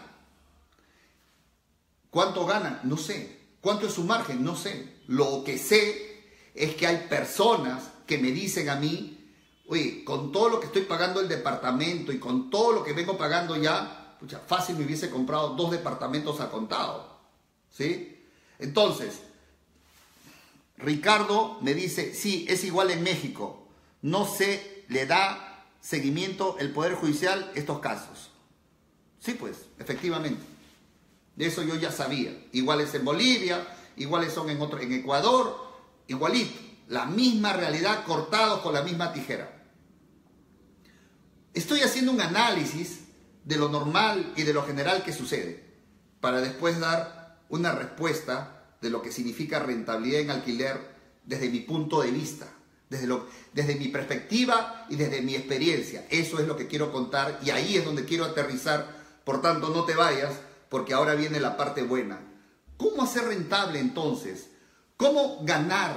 ¿Cuánto 2.11 2.45
gana? 2.47 2.81
No 2.83 2.97
sé. 2.97 3.39
¿Cuánto 3.61 3.87
es 3.87 3.93
su 3.93 4.05
margen? 4.05 4.43
No 4.43 4.57
sé. 4.57 4.97
Lo 5.07 5.45
que 5.45 5.59
sé 5.59 6.25
es 6.55 6.75
que 6.75 6.87
hay 6.87 7.07
personas 7.09 7.91
que 8.07 8.19
me 8.19 8.33
dicen 8.33 8.69
a 8.71 8.77
mí, 8.77 9.33
oye, 9.69 10.03
con 10.03 10.33
todo 10.33 10.49
lo 10.49 10.59
que 10.59 10.67
estoy 10.67 10.83
pagando 10.83 11.21
el 11.21 11.29
departamento 11.29 12.11
y 12.11 12.19
con 12.19 12.51
todo 12.51 12.73
lo 12.73 12.83
que 12.83 12.95
vengo 12.95 13.17
pagando 13.17 13.55
ya, 13.57 14.17
pucha, 14.19 14.41
fácil 14.41 14.77
me 14.77 14.85
hubiese 14.85 15.11
comprado 15.11 15.51
dos 15.51 15.71
departamentos 15.71 16.41
a 16.41 16.51
contado. 16.51 17.21
¿Sí? 17.71 18.27
Entonces, 18.59 19.21
Ricardo 20.79 21.59
me 21.61 21.75
dice, 21.75 22.15
sí, 22.15 22.47
es 22.49 22.65
igual 22.65 22.91
en 22.91 23.03
México. 23.03 23.69
No 24.03 24.27
se 24.27 24.85
le 24.89 25.07
da 25.07 25.50
seguimiento 25.81 26.57
el 26.59 26.73
Poder 26.73 26.95
Judicial 26.95 27.51
estos 27.55 27.81
casos. 27.81 28.31
Sí, 29.19 29.35
pues, 29.35 29.67
efectivamente. 29.79 30.43
De 31.37 31.47
eso 31.47 31.63
yo 31.63 31.77
ya 31.77 31.93
sabía. 31.93 32.33
Iguales 32.53 32.95
en 32.95 33.05
Bolivia, 33.05 33.67
iguales 33.97 34.33
son 34.33 34.51
en, 34.51 34.61
otro, 34.61 34.81
en 34.81 34.93
Ecuador, 34.93 35.57
igualito. 36.07 36.59
La 36.89 37.07
misma 37.07 37.53
realidad 37.53 38.05
cortados 38.05 38.61
con 38.61 38.75
la 38.75 38.83
misma 38.83 39.13
tijera. 39.13 39.61
Estoy 41.55 41.81
haciendo 41.81 42.13
un 42.13 42.21
análisis 42.21 43.01
de 43.45 43.57
lo 43.57 43.69
normal 43.69 44.33
y 44.37 44.43
de 44.43 44.53
lo 44.53 44.65
general 44.65 45.03
que 45.03 45.13
sucede 45.13 45.71
para 46.21 46.41
después 46.41 46.79
dar 46.79 47.41
una 47.49 47.73
respuesta 47.73 48.77
de 48.81 48.91
lo 48.91 49.03
que 49.03 49.13
significa 49.13 49.59
rentabilidad 49.59 50.21
en 50.21 50.31
alquiler 50.31 50.95
desde 51.25 51.51
mi 51.51 51.61
punto 51.61 52.03
de 52.03 52.11
vista, 52.11 52.47
desde, 52.91 53.07
lo, 53.07 53.27
desde 53.55 53.77
mi 53.77 53.89
perspectiva 53.89 54.87
y 54.91 54.97
desde 54.97 55.23
mi 55.23 55.35
experiencia. 55.35 56.07
Eso 56.11 56.39
es 56.39 56.47
lo 56.47 56.57
que 56.57 56.67
quiero 56.67 56.93
contar 56.93 57.41
y 57.43 57.51
ahí 57.51 57.77
es 57.77 57.85
donde 57.85 58.05
quiero 58.05 58.25
aterrizar. 58.27 59.01
Por 59.25 59.41
tanto, 59.41 59.71
no 59.71 59.85
te 59.85 59.95
vayas 59.95 60.35
porque 60.69 60.93
ahora 60.93 61.15
viene 61.15 61.41
la 61.41 61.57
parte 61.57 61.83
buena. 61.83 62.21
¿Cómo 62.77 63.03
hacer 63.03 63.25
rentable 63.25 63.79
entonces? 63.79 64.49
¿Cómo 64.97 65.39
ganar 65.43 65.97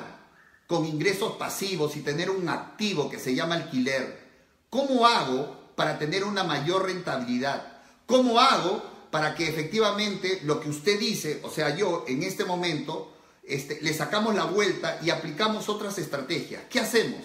con 0.68 0.86
ingresos 0.86 1.34
pasivos 1.34 1.96
y 1.98 2.02
tener 2.02 2.30
un 2.30 2.48
activo 2.48 3.10
que 3.10 3.20
se 3.20 3.36
llama 3.36 3.56
alquiler? 3.56 4.24
¿Cómo 4.70 5.06
hago 5.06 5.74
para 5.76 6.00
tener 6.00 6.24
una 6.24 6.44
mayor 6.44 6.86
rentabilidad? 6.86 7.80
¿Cómo 8.06 8.40
hago 8.40 8.84
para 9.12 9.36
que 9.36 9.48
efectivamente 9.48 10.42
lo 10.44 10.60
que 10.60 10.70
usted 10.70 11.00
dice, 11.00 11.40
o 11.44 11.50
sea, 11.52 11.76
yo 11.76 12.04
en 12.08 12.24
este 12.24 12.46
momento, 12.46 13.13
este, 13.46 13.80
le 13.82 13.94
sacamos 13.94 14.36
la 14.36 14.46
vuelta 14.46 15.00
y 15.04 15.10
aplicamos 15.10 15.70
otras 15.70 15.98
estrategias? 15.98 16.64
¿Qué 16.70 16.80
hacemos? 16.80 17.22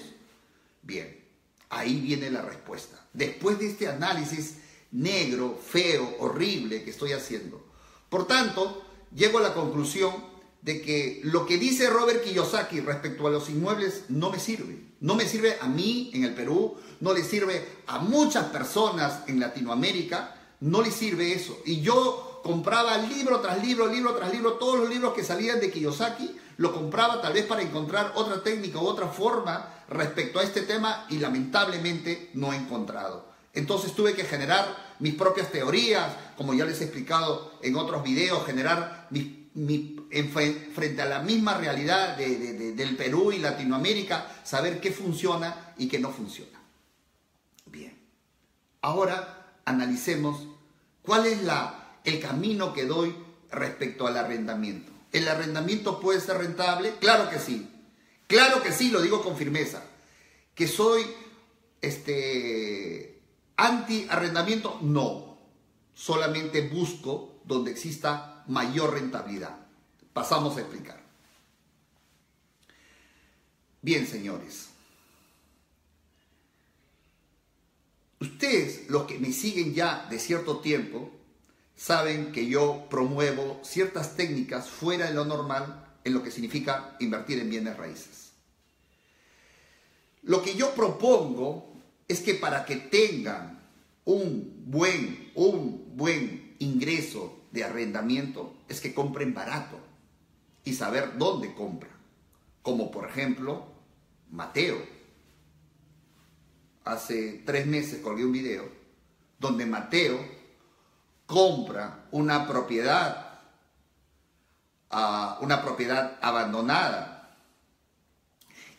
Bien, 0.83 1.25
ahí 1.71 2.01
viene 2.01 2.31
la 2.31 2.43
respuesta. 2.43 3.07
Después 3.13 3.59
de 3.59 3.69
este 3.69 3.89
análisis 3.89 4.57
negro, 4.91 5.59
feo, 5.65 6.17
horrible 6.19 6.83
que 6.83 6.91
estoy 6.91 7.13
haciendo. 7.13 7.65
Por 8.09 8.27
tanto, 8.27 8.85
llego 9.15 9.39
a 9.39 9.43
la 9.43 9.55
conclusión 9.55 10.13
de 10.63 10.83
que 10.83 11.21
lo 11.25 11.47
que 11.47 11.59
dice 11.59 11.89
Robert 11.89 12.23
Kiyosaki 12.25 12.81
respecto 12.81 13.27
a 13.27 13.31
los 13.31 13.49
inmuebles 13.49 14.05
no 14.09 14.31
me 14.31 14.41
sirve. 14.41 14.89
No 15.01 15.15
me 15.15 15.27
sirve 15.27 15.57
a 15.61 15.69
mí 15.69 16.11
en 16.15 16.25
el 16.25 16.35
Perú, 16.35 16.77
no 17.01 17.15
le 17.15 17.23
sirve 17.23 17.65
a 17.87 18.01
muchas 18.01 18.47
personas 18.47 19.23
en 19.29 19.39
Latinoamérica, 19.39 20.37
no 20.61 20.83
le 20.83 20.91
sirve 20.91 21.33
eso. 21.33 21.61
Y 21.65 21.81
yo 21.81 22.28
compraba 22.43 22.99
libro 22.99 23.41
tras 23.41 23.63
libro, 23.63 23.87
libro 23.87 24.15
tras 24.15 24.33
libro, 24.33 24.55
todos 24.55 24.79
los 24.79 24.89
libros 24.89 25.15
que 25.15 25.25
salían 25.25 25.61
de 25.61 25.71
Kiyosaki, 25.71 26.37
lo 26.59 26.75
compraba 26.75 27.21
tal 27.21 27.33
vez 27.33 27.47
para 27.47 27.63
encontrar 27.63 28.13
otra 28.17 28.43
técnica 28.43 28.79
u 28.79 28.87
otra 28.87 29.07
forma 29.09 29.75
respecto 29.89 30.39
a 30.39 30.43
este 30.43 30.63
tema 30.63 31.07
y 31.09 31.19
lamentablemente 31.19 32.31
no 32.35 32.53
he 32.53 32.57
encontrado. 32.57 33.29
Entonces 33.55 33.95
tuve 33.95 34.15
que 34.15 34.25
generar 34.25 34.97
mis 34.99 35.15
propias 35.15 35.51
teorías, 35.51 36.13
como 36.37 36.55
ya 36.55 36.65
les 36.65 36.81
he 36.81 36.85
explicado 36.85 37.59
en 37.63 37.77
otros 37.77 38.03
videos, 38.03 38.45
generar 38.45 39.09
mi, 39.11 39.49
frente 40.75 41.03
a 41.03 41.07
la 41.07 41.21
misma 41.21 41.55
realidad 41.55 42.17
del 42.17 42.97
Perú 42.97 43.33
y 43.33 43.39
Latinoamérica, 43.39 44.41
saber 44.45 44.81
qué 44.81 44.93
funciona 44.93 45.75
y 45.77 45.89
qué 45.89 45.99
no 45.99 46.11
funciona. 46.11 46.59
Bien, 47.67 47.99
ahora 48.81 49.61
analicemos 49.65 50.47
cuál 51.03 51.27
es 51.27 51.43
la, 51.43 51.78
el 52.05 52.21
camino 52.21 52.73
que 52.73 52.87
doy 52.87 53.15
respecto 53.51 54.07
al 54.07 54.17
arrendamiento. 54.17 54.93
¿El 55.13 55.29
arrendamiento 55.29 56.01
puede 56.01 56.21
ser 56.21 56.39
rentable? 56.39 56.95
Claro 57.01 57.31
que 57.31 57.39
sí. 57.39 57.69
Claro 58.27 58.63
que 58.63 58.73
sí, 58.73 58.91
lo 58.91 59.01
digo 59.01 59.23
con 59.23 59.37
firmeza. 59.37 59.83
Que 60.55 60.69
soy 60.69 61.07
este, 61.81 63.19
Anti-arrendamiento, 63.59 64.79
no. 64.83 65.37
Solamente 65.93 66.69
busco 66.69 67.41
donde 67.45 67.73
exista 67.73 68.45
mayor 68.47 68.95
rentabilidad. 68.95 69.67
Pasamos 70.13 70.57
a 70.57 70.61
explicar. 70.61 71.03
Bien, 73.83 74.07
señores. 74.07 74.69
Ustedes, 78.21 78.89
los 78.89 79.07
que 79.07 79.19
me 79.19 79.33
siguen 79.33 79.75
ya 79.75 80.07
de 80.09 80.21
cierto 80.21 80.61
tiempo, 80.61 81.11
saben 81.79 82.33
que 82.33 82.49
yo 82.49 82.89
promuevo 82.91 83.61
ciertas 83.63 84.17
técnicas 84.17 84.69
fuera 84.69 85.07
de 85.07 85.15
lo 85.15 85.25
normal 85.25 85.87
en 86.03 86.13
lo 86.13 86.25
que 86.25 86.33
significa 86.33 86.97
invertir 86.99 87.39
en 87.39 87.49
bienes 87.49 87.77
raíces. 87.77 88.33
Lo 90.23 90.43
que 90.43 90.57
yo 90.57 90.75
propongo 90.75 91.73
es 92.09 92.21
que 92.21 92.35
para 92.35 92.65
que 92.65 92.77
tengan 92.77 93.61
un 94.05 94.65
buen, 94.67 95.31
un 95.37 95.97
buen 95.97 96.57
ingreso 96.59 97.45
de 97.53 97.63
arrendamiento, 97.63 98.57
es 98.69 98.81
que 98.81 98.93
compren 98.93 99.33
barato 99.33 99.79
y 100.65 100.75
saber 100.75 101.17
dónde 101.17 101.55
compran. 101.55 101.97
Como 102.61 102.91
por 102.91 103.09
ejemplo, 103.09 103.69
Mateo. 104.31 104.85
Hace 106.85 107.43
tres 107.47 107.67
meses 107.67 108.01
colgué 108.01 108.25
un 108.25 108.33
video 108.33 108.69
donde 109.39 109.65
Mateo 109.65 110.38
compra 111.29 112.07
una 112.11 112.49
propiedad, 112.49 113.39
una 115.43 115.63
propiedad 115.63 116.17
abandonada 116.23 117.37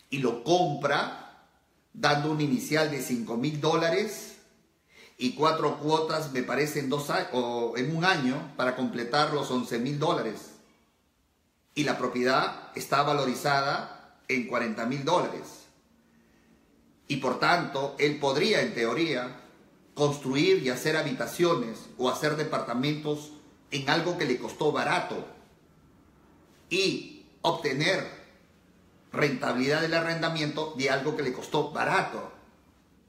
y 0.10 0.18
lo 0.18 0.44
compra 0.44 1.46
dando 1.94 2.32
un 2.32 2.42
inicial 2.42 2.90
de 2.90 3.04
5 3.04 3.38
mil 3.38 3.62
dólares 3.62 4.38
y 5.20 5.34
cuatro 5.34 5.78
cuotas, 5.78 6.32
me 6.32 6.42
parece, 6.42 6.80
en, 6.80 6.90
dos 6.90 7.12
o 7.34 7.74
en 7.78 7.96
un 7.96 8.04
año 8.04 8.54
para 8.58 8.76
completar 8.76 9.32
los 9.32 9.52
11 9.52 9.78
mil 9.78 10.00
dólares. 10.00 10.54
Y 11.76 11.84
la 11.84 11.98
propiedad 11.98 12.72
está 12.74 13.04
valorizada 13.04 14.18
en 14.28 14.48
40 14.48 14.86
mil 14.86 15.06
dólares. 15.06 15.66
Y 17.08 17.18
por 17.18 17.38
tanto, 17.38 17.96
él 18.00 18.18
podría, 18.18 18.62
en 18.62 18.74
teoría, 18.74 19.49
construir 20.00 20.64
y 20.64 20.70
hacer 20.70 20.96
habitaciones 20.96 21.90
o 21.98 22.10
hacer 22.10 22.38
departamentos 22.38 23.34
en 23.70 23.90
algo 23.90 24.18
que 24.18 24.24
le 24.24 24.40
costó 24.40 24.72
barato 24.72 25.28
y 26.70 27.26
obtener 27.42 28.10
rentabilidad 29.12 29.82
del 29.82 29.94
arrendamiento 29.94 30.74
de 30.78 30.90
algo 30.90 31.18
que 31.18 31.24
le 31.24 31.34
costó 31.34 31.72
barato 31.72 32.32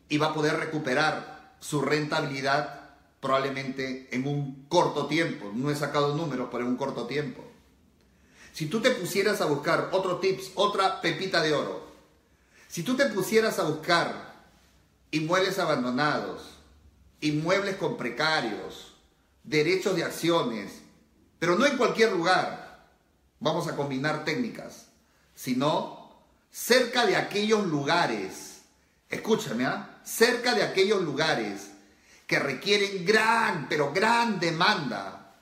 y 0.08 0.18
va 0.18 0.28
a 0.28 0.34
poder 0.34 0.56
recuperar 0.56 1.54
su 1.60 1.80
rentabilidad 1.80 2.80
probablemente 3.20 4.08
en 4.10 4.26
un 4.26 4.66
corto 4.68 5.06
tiempo. 5.06 5.52
No 5.54 5.70
he 5.70 5.76
sacado 5.76 6.16
números, 6.16 6.48
pero 6.50 6.64
en 6.64 6.70
un 6.70 6.76
corto 6.76 7.06
tiempo. 7.06 7.44
Si 8.52 8.66
tú 8.66 8.80
te 8.80 8.90
pusieras 8.90 9.40
a 9.40 9.44
buscar 9.44 9.90
otro 9.92 10.16
tips, 10.16 10.50
otra 10.56 11.00
pepita 11.00 11.40
de 11.40 11.52
oro, 11.52 11.86
si 12.66 12.82
tú 12.82 12.96
te 12.96 13.06
pusieras 13.06 13.60
a 13.60 13.64
buscar 13.64 14.34
inmuebles 15.12 15.60
abandonados, 15.60 16.59
inmuebles 17.20 17.76
con 17.76 17.96
precarios, 17.96 18.94
derechos 19.44 19.96
de 19.96 20.04
acciones, 20.04 20.80
pero 21.38 21.56
no 21.56 21.66
en 21.66 21.76
cualquier 21.76 22.12
lugar, 22.12 22.88
vamos 23.40 23.68
a 23.68 23.76
combinar 23.76 24.24
técnicas 24.24 24.90
sino 25.40 26.10
cerca 26.50 27.06
de 27.06 27.16
aquellos 27.16 27.66
lugares, 27.66 28.60
escúchame, 29.08 29.64
¿ah? 29.64 30.02
cerca 30.04 30.54
de 30.54 30.62
aquellos 30.62 31.00
lugares 31.00 31.70
que 32.26 32.38
requieren 32.38 33.06
gran, 33.06 33.66
pero 33.66 33.90
gran 33.90 34.38
demanda 34.38 35.34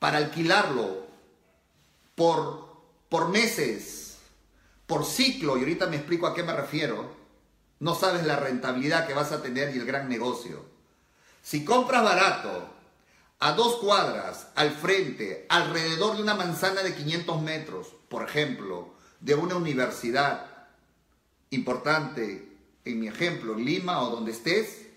para 0.00 0.18
alquilarlo 0.18 1.06
por, 2.16 2.82
por 3.08 3.28
meses, 3.28 4.18
por 4.88 5.04
ciclo, 5.04 5.56
y 5.56 5.60
ahorita 5.60 5.86
me 5.86 5.98
explico 5.98 6.26
a 6.26 6.34
qué 6.34 6.42
me 6.42 6.52
refiero, 6.52 7.14
no 7.78 7.94
sabes 7.94 8.26
la 8.26 8.34
rentabilidad 8.34 9.06
que 9.06 9.14
vas 9.14 9.30
a 9.30 9.40
tener 9.40 9.72
y 9.72 9.78
el 9.78 9.86
gran 9.86 10.08
negocio. 10.08 10.64
Si 11.48 11.64
compras 11.64 12.04
barato, 12.04 12.68
a 13.38 13.52
dos 13.52 13.76
cuadras, 13.76 14.48
al 14.54 14.70
frente, 14.70 15.46
alrededor 15.48 16.16
de 16.16 16.22
una 16.22 16.34
manzana 16.34 16.82
de 16.82 16.94
500 16.94 17.40
metros, 17.40 17.86
por 18.10 18.22
ejemplo, 18.22 18.92
de 19.20 19.34
una 19.34 19.56
universidad 19.56 20.44
importante, 21.48 22.52
en 22.84 23.00
mi 23.00 23.08
ejemplo, 23.08 23.54
Lima 23.54 24.02
o 24.02 24.10
donde 24.10 24.32
estés, 24.32 24.88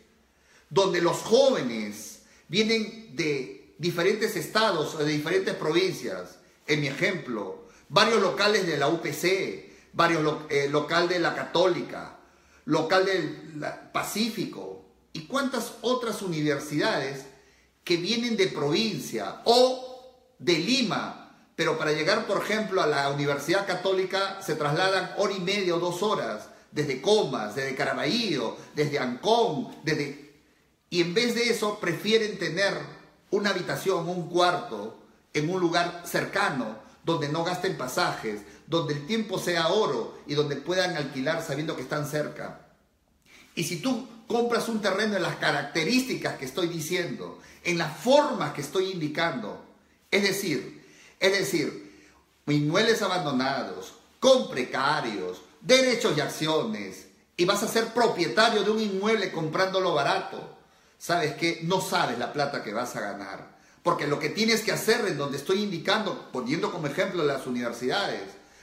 donde 0.70 1.00
los 1.00 1.20
jóvenes 1.20 2.24
vienen 2.50 3.16
de 3.16 3.74
diferentes 3.78 4.36
estados 4.36 4.96
o 4.96 5.06
de 5.06 5.06
diferentes 5.14 5.56
provincias, 5.56 6.40
en 6.68 6.82
mi 6.82 6.88
ejemplo, 6.88 7.70
varios 7.88 8.20
locales 8.20 8.68
de 8.68 8.76
la 8.76 8.90
UPC, 8.90 9.94
varios 9.94 10.36
eh, 10.50 10.68
local 10.70 11.08
de 11.08 11.20
la 11.20 11.34
Católica, 11.34 12.18
local 12.66 13.06
del 13.06 13.56
Pacífico 13.94 14.71
y 15.14 15.22
cuántas 15.22 15.74
otras 15.82 16.22
universidades 16.22 17.26
que 17.84 17.98
vienen 17.98 18.38
de 18.38 18.48
provincia 18.48 19.42
o 19.46 20.36
de 20.40 20.58
Lima 20.58 21.22
pero 21.62 21.78
para 21.78 21.92
llegar, 21.92 22.26
por 22.26 22.42
ejemplo, 22.42 22.82
a 22.82 22.88
la 22.88 23.12
Universidad 23.12 23.68
Católica 23.68 24.42
se 24.42 24.56
trasladan 24.56 25.12
hora 25.18 25.32
y 25.32 25.40
media 25.40 25.76
o 25.76 25.80
dos 25.80 26.02
horas, 26.02 26.50
desde 26.72 27.02
Comas, 27.02 27.54
desde 27.54 27.76
Caraballo, 27.76 28.58
desde 28.74 28.98
Ancón, 28.98 29.68
desde... 29.84 30.32
Y 30.90 31.02
en 31.02 31.14
vez 31.14 31.36
de 31.36 31.52
eso 31.52 31.80
prefieren 31.80 32.40
tener 32.40 32.74
una 33.30 33.52
habitación, 33.52 34.10
un 34.10 34.28
cuarto, 34.28 34.98
en 35.36 35.52
un 35.52 35.60
lugar 35.60 36.02
cercano, 36.04 36.80
donde 37.04 37.30
no 37.30 37.44
gasten 37.44 37.78
pasajes, 37.78 38.42
donde 38.66 38.96
el 38.96 39.06
tiempo 39.06 39.38
sea 39.38 39.68
oro 39.68 40.18
y 40.26 40.34
donde 40.34 40.56
puedan 40.56 40.98
alquilar 40.98 41.44
sabiendo 41.44 41.76
que 41.76 41.84
están 41.84 42.08
cerca. 42.08 42.62
Y 43.54 43.66
si 43.66 43.82
tú 43.82 44.08
compras 44.32 44.70
un 44.70 44.82
terreno 44.82 45.16
en 45.16 45.24
las 45.24 45.36
características 45.38 46.38
que 46.38 46.46
estoy 46.46 46.68
diciendo, 46.68 47.40
en 47.64 47.78
las 47.78 47.98
formas 47.98 48.54
que 48.54 48.62
estoy 48.62 48.92
indicando, 48.92 49.64
es 50.10 50.24
decir, 50.24 50.86
es 51.20 51.32
decir, 51.32 52.10
inmuebles 52.48 53.02
abandonados, 53.02 53.94
con 54.20 54.50
precarios, 54.50 55.42
derechos 55.62 56.18
y 56.18 56.22
acciones, 56.22 57.08
y 57.38 57.46
vas 57.46 57.64
a 57.64 57.68
ser 57.68 57.88
propietario 57.88 58.64
de 58.64 58.72
un 58.72 58.80
inmueble 58.80 59.32
comprándolo 59.32 59.94
barato, 59.94 60.58
sabes 60.98 61.34
que 61.34 61.62
no 61.64 61.82
sabes 61.82 62.20
la 62.20 62.34
plata 62.34 62.64
que 62.64 62.74
vas 62.74 62.96
a 62.96 63.02
ganar. 63.02 63.52
Porque 63.82 64.06
lo 64.06 64.20
que 64.20 64.30
tienes 64.30 64.62
que 64.62 64.72
hacer 64.72 65.08
en 65.08 65.18
donde 65.18 65.38
estoy 65.38 65.64
indicando, 65.64 66.30
poniendo 66.32 66.72
como 66.72 66.86
ejemplo 66.86 67.24
las 67.24 67.48
universidades, 67.48 68.22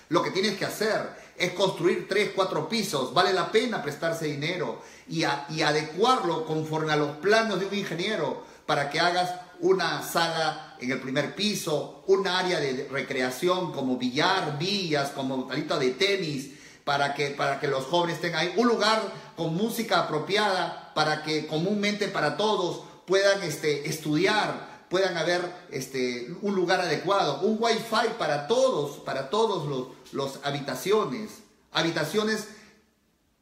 lo 0.09 0.23
que 0.23 0.31
tienes 0.31 0.57
que 0.57 0.65
hacer 0.65 1.11
es 1.39 1.53
construir 1.53 2.07
tres, 2.09 2.31
cuatro 2.35 2.69
pisos. 2.69 3.15
Vale 3.15 3.33
la 3.33 3.51
pena 3.51 3.83
prestarse 3.83 4.27
dinero 4.27 4.83
y, 5.09 5.25
y 5.51 5.63
adecuarlo 5.63 6.45
conforme 6.45 6.93
a 6.93 6.97
los 6.97 7.17
planos 7.19 7.61
de 7.61 7.67
un 7.67 7.75
ingeniero 7.75 8.45
para 8.67 8.91
que 8.91 9.01
hagas 9.01 9.31
una 9.61 10.03
sala 10.03 10.77
en 10.81 10.93
el 10.93 11.01
primer 11.01 11.35
piso, 11.35 12.05
un 12.07 12.27
área 12.27 12.61
de 12.61 12.87
recreación 12.91 13.73
como 13.73 13.97
billar, 13.97 14.59
villas, 14.59 15.11
como 15.11 15.47
talita 15.47 15.79
de 15.79 15.91
tenis, 15.91 16.51
para 16.85 17.15
que, 17.15 17.31
para 17.31 17.61
que 17.61 17.69
los 17.69 17.85
jóvenes 17.85 18.21
tengan 18.21 18.41
ahí 18.41 18.55
un 18.57 18.69
lugar 18.69 19.01
con 19.37 19.55
música 19.55 20.01
apropiada, 20.01 20.93
para 20.95 21.23
que 21.23 21.47
comúnmente 21.47 22.09
para 22.09 22.37
todos 22.37 22.83
puedan 23.07 23.43
este, 23.43 23.89
estudiar, 23.89 24.68
puedan 24.89 25.17
haber 25.17 25.43
este, 25.71 26.35
un 26.43 26.55
lugar 26.55 26.81
adecuado, 26.81 27.41
un 27.41 27.57
wifi 27.61 28.15
para 28.19 28.47
todos, 28.47 28.99
para 28.99 29.31
todos 29.31 29.69
los, 29.69 30.13
los 30.13 30.45
habitaciones, 30.45 31.31
habitaciones 31.73 32.49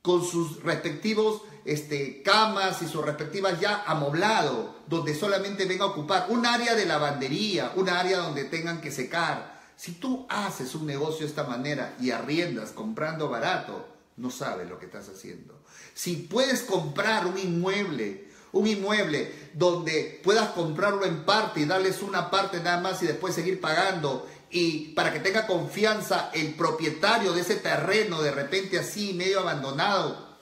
con 0.03 0.25
sus 0.25 0.63
respectivos 0.63 1.43
este, 1.67 2.23
camas 2.23 2.81
y 2.83 2.87
sus 2.87 3.05
respectivas 3.05 3.61
ya 3.61 3.83
amoblado, 3.87 4.77
donde 4.87 5.15
solamente 5.15 5.65
venga 5.65 5.85
a 5.85 5.89
ocupar 5.89 6.27
un 6.29 6.47
área 6.47 6.75
de 6.75 6.87
lavandería, 6.87 7.73
un 7.75 7.89
área 7.89 8.19
donde 8.19 8.45
tengan 8.45 8.81
que 8.81 8.93
secar. 8.93 9.61
Si 9.77 9.93
tú 9.93 10.27
haces 10.29 10.75
un 10.75 10.87
negocio 10.87 11.21
de 11.21 11.27
esta 11.27 11.45
manera 11.45 11.97
y 12.01 12.13
arriendas 12.13 12.71
comprando 12.71 13.29
barato, 13.29 13.89
no 14.17 14.31
sabes 14.31 14.69
lo 14.71 14.79
que 14.79 14.87
estás 14.87 15.09
haciendo. 15.09 15.61
Si 15.93 16.17
puedes 16.17 16.63
comprar 16.63 17.27
un 17.27 17.37
inmueble 17.37 18.29
un 18.57 18.67
inmueble 18.67 19.33
donde 19.53 20.21
puedas 20.23 20.51
comprarlo 20.51 21.05
en 21.05 21.25
parte 21.25 21.61
y 21.61 21.65
darles 21.65 22.03
una 22.03 22.31
parte 22.31 22.61
nada 22.61 22.81
más 22.81 23.03
y 23.03 23.07
después 23.07 23.35
seguir 23.35 23.61
pagando 23.61 24.27
y 24.51 24.89
para 24.95 25.13
que 25.13 25.21
tenga 25.21 25.47
confianza 25.47 26.31
el 26.33 26.55
propietario 26.55 27.33
de 27.33 27.41
ese 27.41 27.57
terreno 27.57 28.23
de 28.23 28.31
repente 28.31 28.79
así 28.79 29.13
medio 29.13 29.41
abandonado, 29.41 30.37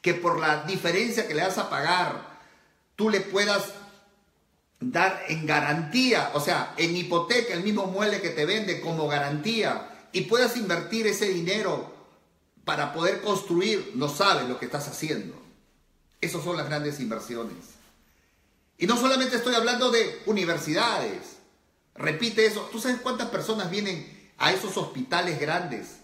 que 0.00 0.14
por 0.14 0.40
la 0.40 0.64
diferencia 0.64 1.26
que 1.26 1.34
le 1.34 1.42
vas 1.42 1.58
a 1.58 1.70
pagar, 1.70 2.40
tú 2.96 3.10
le 3.10 3.20
puedas 3.20 3.64
dar 4.80 5.22
en 5.28 5.46
garantía, 5.46 6.30
o 6.34 6.40
sea, 6.40 6.74
en 6.76 6.96
hipoteca 6.96 7.54
el 7.54 7.62
mismo 7.62 7.86
mueble 7.86 8.20
que 8.20 8.30
te 8.30 8.46
vende 8.46 8.80
como 8.80 9.08
garantía 9.08 10.08
y 10.12 10.22
puedas 10.22 10.56
invertir 10.56 11.06
ese 11.06 11.28
dinero 11.28 11.94
para 12.64 12.92
poder 12.92 13.20
construir, 13.20 13.92
no 13.94 14.08
sabes 14.08 14.48
lo 14.48 14.58
que 14.58 14.66
estás 14.66 14.88
haciendo. 14.88 15.45
Esas 16.26 16.42
son 16.42 16.56
las 16.56 16.66
grandes 16.66 16.98
inversiones. 16.98 17.76
Y 18.78 18.88
no 18.88 18.96
solamente 18.96 19.36
estoy 19.36 19.54
hablando 19.54 19.92
de 19.92 20.22
universidades. 20.26 21.36
Repite 21.94 22.44
eso. 22.44 22.68
¿Tú 22.72 22.80
sabes 22.80 23.00
cuántas 23.00 23.28
personas 23.28 23.70
vienen 23.70 24.32
a 24.36 24.52
esos 24.52 24.76
hospitales 24.76 25.38
grandes? 25.38 25.98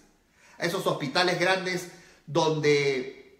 A 0.57 0.65
esos 0.65 0.87
hospitales 0.87 1.37
grandes 1.41 1.89
donde... 2.25 3.37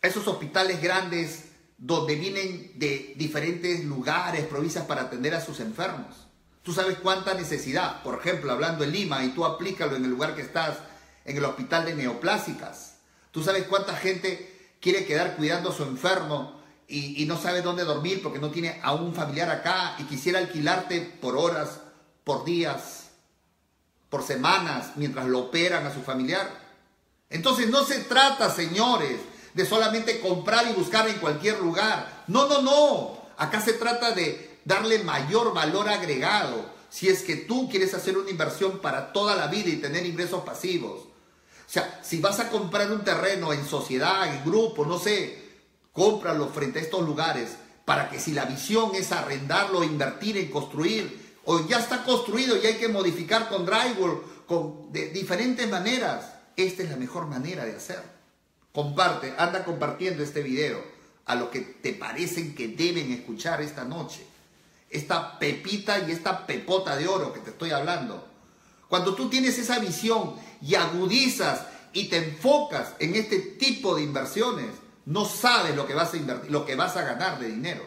Esos 0.00 0.28
hospitales 0.28 0.80
grandes 0.80 1.46
donde 1.76 2.14
vienen 2.14 2.78
de 2.78 3.14
diferentes 3.16 3.84
lugares, 3.84 4.46
provincias 4.46 4.86
para 4.86 5.02
atender 5.02 5.34
a 5.34 5.44
sus 5.44 5.58
enfermos. 5.58 6.28
Tú 6.62 6.72
sabes 6.72 6.98
cuánta 6.98 7.34
necesidad, 7.34 8.04
por 8.04 8.20
ejemplo, 8.20 8.52
hablando 8.52 8.84
en 8.84 8.92
Lima, 8.92 9.24
y 9.24 9.30
tú 9.30 9.44
aplícalo 9.44 9.96
en 9.96 10.04
el 10.04 10.10
lugar 10.10 10.36
que 10.36 10.42
estás, 10.42 10.78
en 11.24 11.36
el 11.36 11.44
hospital 11.44 11.84
de 11.84 11.96
neoplásicas. 11.96 12.94
Tú 13.32 13.42
sabes 13.42 13.64
cuánta 13.64 13.96
gente 13.96 14.57
quiere 14.80 15.04
quedar 15.04 15.36
cuidando 15.36 15.70
a 15.70 15.74
su 15.74 15.82
enfermo 15.82 16.58
y, 16.86 17.26
no 17.26 17.38
sabe 17.40 17.60
dónde 17.60 17.84
dormir 17.84 18.22
porque 18.22 18.38
no 18.38 18.50
tiene 18.50 18.80
a 18.82 18.94
un 18.94 19.14
familiar 19.14 19.50
acá 19.50 19.94
y 19.98 20.04
quisiera 20.04 20.38
alquilarte 20.38 21.00
por 21.20 21.36
horas, 21.36 21.80
por 22.24 22.44
días, 22.46 23.10
por 24.08 24.22
semanas, 24.22 24.92
mientras 24.96 25.26
lo 25.26 25.40
operan 25.40 25.86
a 25.86 25.92
su 25.92 26.00
familiar. 26.00 26.48
Entonces 27.28 27.68
no 27.68 27.84
se 27.84 28.00
trata, 28.00 28.50
señores, 28.50 29.20
de 29.52 29.66
solamente 29.66 30.20
comprar 30.20 30.66
y 30.66 30.72
buscar 30.72 31.06
en 31.08 31.18
cualquier 31.18 31.60
lugar. 31.60 32.24
No, 32.26 32.48
no, 32.48 32.62
no. 32.62 33.18
Acá 33.36 33.60
se 33.60 33.74
trata 33.74 34.12
de 34.12 34.60
darle 34.64 35.00
mayor 35.00 35.52
valor 35.52 35.90
agregado. 35.90 36.70
Si 36.88 37.08
es 37.08 37.22
que 37.22 37.36
tú 37.36 37.68
quieres 37.68 37.92
hacer 37.92 38.16
una 38.16 38.30
inversión 38.30 38.78
para 38.78 39.12
toda 39.12 39.36
la 39.36 39.48
vida 39.48 39.68
y 39.68 39.76
tener 39.76 40.06
ingresos 40.06 40.42
pasivos. 40.42 41.07
O 41.68 41.70
sea, 41.70 42.00
si 42.02 42.18
vas 42.18 42.40
a 42.40 42.48
comprar 42.48 42.90
un 42.90 43.04
terreno 43.04 43.52
en 43.52 43.62
sociedad, 43.62 44.34
en 44.34 44.42
grupo, 44.42 44.86
no 44.86 44.98
sé, 44.98 45.38
cómpralo 45.92 46.48
frente 46.48 46.78
a 46.78 46.82
estos 46.82 47.04
lugares 47.04 47.56
para 47.84 48.08
que 48.08 48.18
si 48.18 48.32
la 48.32 48.46
visión 48.46 48.92
es 48.94 49.12
arrendarlo, 49.12 49.84
invertir 49.84 50.38
en 50.38 50.50
construir, 50.50 51.36
o 51.44 51.66
ya 51.68 51.78
está 51.78 52.04
construido 52.04 52.56
y 52.56 52.66
hay 52.66 52.76
que 52.76 52.88
modificar 52.88 53.50
con 53.50 53.66
drywall, 53.66 54.22
con, 54.46 54.90
de 54.92 55.10
diferentes 55.10 55.68
maneras, 55.68 56.32
esta 56.56 56.82
es 56.82 56.88
la 56.88 56.96
mejor 56.96 57.26
manera 57.26 57.66
de 57.66 57.76
hacer. 57.76 58.02
Comparte, 58.72 59.34
anda 59.36 59.62
compartiendo 59.62 60.22
este 60.22 60.42
video 60.42 60.82
a 61.26 61.34
lo 61.34 61.50
que 61.50 61.60
te 61.60 61.92
parecen 61.92 62.54
que 62.54 62.68
deben 62.68 63.12
escuchar 63.12 63.60
esta 63.60 63.84
noche. 63.84 64.26
Esta 64.88 65.38
pepita 65.38 65.98
y 65.98 66.12
esta 66.12 66.46
pepota 66.46 66.96
de 66.96 67.06
oro 67.06 67.34
que 67.34 67.40
te 67.40 67.50
estoy 67.50 67.72
hablando. 67.72 68.27
Cuando 68.88 69.14
tú 69.14 69.28
tienes 69.28 69.58
esa 69.58 69.78
visión 69.78 70.34
y 70.62 70.74
agudizas 70.74 71.66
y 71.92 72.04
te 72.04 72.16
enfocas 72.16 72.94
en 72.98 73.14
este 73.16 73.38
tipo 73.38 73.94
de 73.94 74.02
inversiones, 74.02 74.70
no 75.04 75.24
sabes 75.26 75.76
lo 75.76 75.86
que 75.86 75.94
vas 75.94 76.14
a 76.14 76.16
invertir, 76.16 76.50
lo 76.50 76.64
que 76.64 76.74
vas 76.74 76.96
a 76.96 77.02
ganar 77.02 77.38
de 77.38 77.48
dinero. 77.48 77.82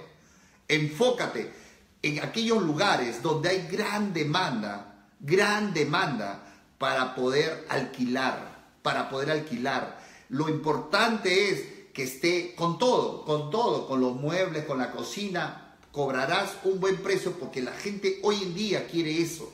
Enfócate 0.68 1.52
en 2.04 2.20
aquellos 2.20 2.62
lugares 2.62 3.22
donde 3.24 3.50
hay 3.50 3.68
gran 3.68 4.14
demanda, 4.14 5.08
gran 5.20 5.74
demanda 5.74 6.44
para 6.78 7.16
poder 7.16 7.66
alquilar, 7.70 8.76
para 8.84 9.10
poder 9.10 9.32
alquilar. 9.32 10.00
Lo 10.30 10.50
importante 10.50 11.50
es 11.50 11.64
que 11.94 12.04
esté 12.04 12.54
con 12.56 12.78
todo, 12.78 13.26
con 13.26 13.50
todo, 13.50 13.88
con 13.88 14.02
los 14.02 14.16
muebles, 14.16 14.66
con 14.66 14.78
la 14.78 14.92
cocina, 14.92 15.76
cobrarás 15.92 16.52
un 16.64 16.80
buen 16.80 16.98
precio 16.98 17.34
porque 17.34 17.62
la 17.62 17.74
gente 17.74 18.20
hoy 18.24 18.44
en 18.44 18.54
día 18.54 18.88
quiere 18.88 19.20
eso 19.20 19.52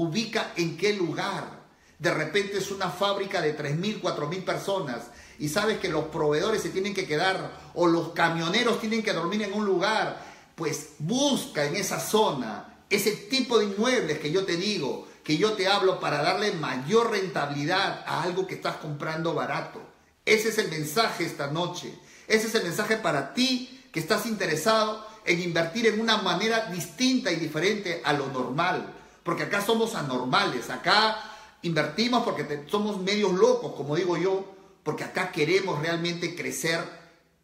ubica 0.00 0.52
en 0.56 0.76
qué 0.76 0.94
lugar. 0.94 1.60
De 1.98 2.12
repente 2.12 2.56
es 2.56 2.70
una 2.70 2.88
fábrica 2.88 3.42
de 3.42 3.56
3.000, 3.56 4.00
4.000 4.00 4.44
personas 4.44 5.02
y 5.38 5.48
sabes 5.48 5.78
que 5.78 5.88
los 5.88 6.06
proveedores 6.06 6.62
se 6.62 6.70
tienen 6.70 6.94
que 6.94 7.06
quedar 7.06 7.50
o 7.74 7.86
los 7.86 8.10
camioneros 8.10 8.80
tienen 8.80 9.02
que 9.02 9.12
dormir 9.12 9.42
en 9.42 9.52
un 9.52 9.66
lugar. 9.66 10.24
Pues 10.54 10.90
busca 10.98 11.64
en 11.64 11.76
esa 11.76 12.00
zona 12.00 12.78
ese 12.88 13.12
tipo 13.12 13.58
de 13.58 13.66
inmuebles 13.66 14.18
que 14.18 14.32
yo 14.32 14.44
te 14.44 14.56
digo, 14.56 15.06
que 15.22 15.36
yo 15.36 15.52
te 15.52 15.68
hablo 15.68 16.00
para 16.00 16.22
darle 16.22 16.52
mayor 16.52 17.10
rentabilidad 17.10 18.02
a 18.06 18.22
algo 18.22 18.46
que 18.46 18.54
estás 18.54 18.76
comprando 18.76 19.34
barato. 19.34 19.80
Ese 20.24 20.48
es 20.48 20.58
el 20.58 20.68
mensaje 20.70 21.24
esta 21.24 21.48
noche. 21.48 21.94
Ese 22.26 22.46
es 22.46 22.54
el 22.54 22.64
mensaje 22.64 22.96
para 22.96 23.34
ti 23.34 23.84
que 23.92 24.00
estás 24.00 24.24
interesado 24.24 25.06
en 25.26 25.42
invertir 25.42 25.86
en 25.86 26.00
una 26.00 26.16
manera 26.16 26.66
distinta 26.66 27.30
y 27.30 27.36
diferente 27.36 28.00
a 28.04 28.14
lo 28.14 28.28
normal 28.28 28.99
porque 29.22 29.44
acá 29.44 29.60
somos 29.60 29.94
anormales, 29.94 30.70
acá 30.70 31.22
invertimos 31.62 32.24
porque 32.24 32.64
somos 32.68 33.00
medios 33.00 33.32
locos, 33.32 33.74
como 33.74 33.96
digo 33.96 34.16
yo, 34.16 34.54
porque 34.82 35.04
acá 35.04 35.30
queremos 35.30 35.80
realmente 35.80 36.34
crecer 36.34 36.80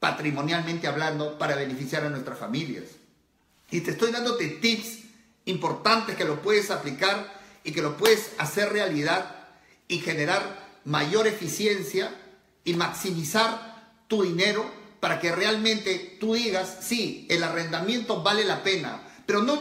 patrimonialmente 0.01 0.87
hablando 0.87 1.39
para 1.39 1.57
beneficiar 1.57 2.05
a 2.05 2.11
nuestras 2.11 2.39
familias. 2.39 2.85
Y 3.71 3.81
te 3.81 3.93
estoy 3.93 4.13
dándote 4.13 4.49
tips 4.49 5.01
importantes 5.45 6.17
que 6.17 6.25
lo 6.25 6.43
puedes 6.43 6.71
aplicar 6.71 7.35
y 7.65 7.73
que 7.73 7.83
lo 7.83 7.97
puedes 7.97 8.33
hacer 8.39 8.73
realidad 8.73 9.35
y 9.89 9.99
generar 9.99 10.67
mayor 10.85 11.27
eficiencia 11.27 12.15
y 12.65 12.75
maximizar 12.75 13.93
tu 14.09 14.23
dinero 14.23 14.65
para 15.01 15.21
que 15.21 15.33
realmente 15.33 16.17
tú 16.21 16.35
digas, 16.35 16.79
sí, 16.81 17.27
el 17.29 17.43
arrendamiento 17.43 18.23
vale 18.23 18.45
la 18.45 18.63
pena, 18.63 19.03
Pero 19.27 19.43
no, 19.43 19.61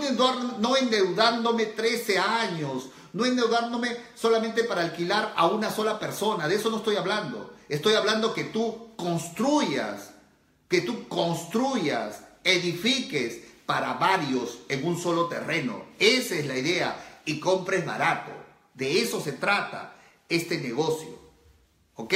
no 0.60 0.78
endeudándome 0.78 1.66
13 1.66 2.20
años, 2.20 2.90
no 3.14 3.26
endeudándome 3.26 3.98
solamente 4.14 4.64
para 4.64 4.82
alquilar 4.82 5.34
a 5.36 5.48
una 5.48 5.72
sola 5.72 6.00
persona, 6.00 6.48
de 6.48 6.56
eso 6.56 6.70
no 6.70 6.78
estoy 6.78 6.96
hablando. 6.96 7.56
Estoy 7.68 7.96
hablando 7.96 8.34
que 8.34 8.44
tú 8.44 8.92
construyas, 8.96 10.12
que 10.68 10.82
tú 10.82 11.08
construyas, 11.08 12.22
edifiques 12.44 13.40
para 13.66 13.94
varios 13.94 14.60
en 14.70 14.86
un 14.86 15.02
solo 15.02 15.28
terreno. 15.28 15.84
Esa 16.00 16.36
es 16.36 16.46
la 16.46 16.58
idea. 16.58 17.22
Y 17.26 17.40
compres 17.40 17.86
barato. 17.86 18.32
De 18.74 19.02
eso 19.02 19.20
se 19.20 19.32
trata 19.32 19.96
este 20.30 20.60
negocio. 20.60 21.18
¿Ok? 21.96 22.14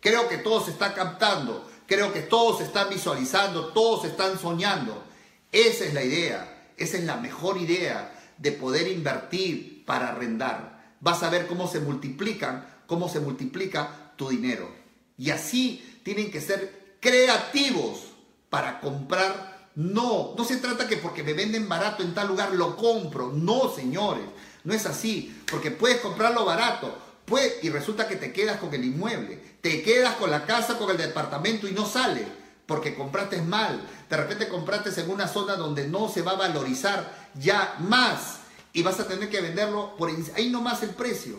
Creo 0.00 0.28
que 0.28 0.38
todos 0.38 0.68
están 0.68 0.92
captando. 0.92 1.66
Creo 1.86 2.12
que 2.12 2.20
todos 2.20 2.60
están 2.60 2.90
visualizando. 2.90 3.68
Todos 3.68 4.04
están 4.04 4.38
soñando. 4.38 5.02
Esa 5.50 5.84
es 5.86 5.94
la 5.94 6.04
idea. 6.04 6.53
Esa 6.76 6.98
es 6.98 7.04
la 7.04 7.16
mejor 7.16 7.58
idea 7.58 8.12
de 8.38 8.52
poder 8.52 8.88
invertir 8.88 9.84
para 9.84 10.08
arrendar. 10.08 10.94
Vas 11.00 11.22
a 11.22 11.30
ver 11.30 11.46
cómo 11.46 11.68
se 11.68 11.80
multiplican, 11.80 12.66
cómo 12.86 13.08
se 13.08 13.20
multiplica 13.20 14.12
tu 14.16 14.28
dinero. 14.28 14.70
Y 15.16 15.30
así 15.30 16.00
tienen 16.02 16.30
que 16.30 16.40
ser 16.40 16.96
creativos 17.00 18.12
para 18.50 18.80
comprar 18.80 19.54
no, 19.76 20.34
no 20.38 20.44
se 20.44 20.58
trata 20.58 20.86
que 20.86 20.98
porque 20.98 21.24
me 21.24 21.32
venden 21.32 21.68
barato 21.68 22.02
en 22.02 22.14
tal 22.14 22.28
lugar 22.28 22.52
lo 22.52 22.76
compro. 22.76 23.32
No, 23.32 23.72
señores, 23.74 24.24
no 24.62 24.72
es 24.72 24.86
así. 24.86 25.42
Porque 25.50 25.70
puedes 25.70 26.00
comprarlo 26.00 26.44
barato 26.44 26.96
pues, 27.24 27.56
y 27.62 27.70
resulta 27.70 28.06
que 28.06 28.16
te 28.16 28.32
quedas 28.32 28.58
con 28.58 28.72
el 28.72 28.84
inmueble. 28.84 29.40
Te 29.60 29.82
quedas 29.82 30.14
con 30.14 30.30
la 30.30 30.46
casa, 30.46 30.78
con 30.78 30.90
el 30.90 30.96
departamento 30.96 31.66
y 31.66 31.72
no 31.72 31.86
sale. 31.86 32.24
Porque 32.66 32.94
compraste 32.94 33.42
mal. 33.42 33.80
De 34.08 34.16
repente 34.16 34.48
compraste 34.48 35.00
en 35.00 35.10
una 35.10 35.28
zona 35.28 35.56
donde 35.56 35.86
no 35.88 36.08
se 36.08 36.22
va 36.22 36.32
a 36.32 36.36
valorizar 36.36 37.30
ya 37.34 37.76
más. 37.80 38.38
Y 38.72 38.82
vas 38.82 38.98
a 39.00 39.06
tener 39.06 39.28
que 39.30 39.40
venderlo 39.40 39.96
por 39.96 40.10
ahí 40.34 40.50
nomás 40.50 40.82
el 40.82 40.90
precio. 40.90 41.36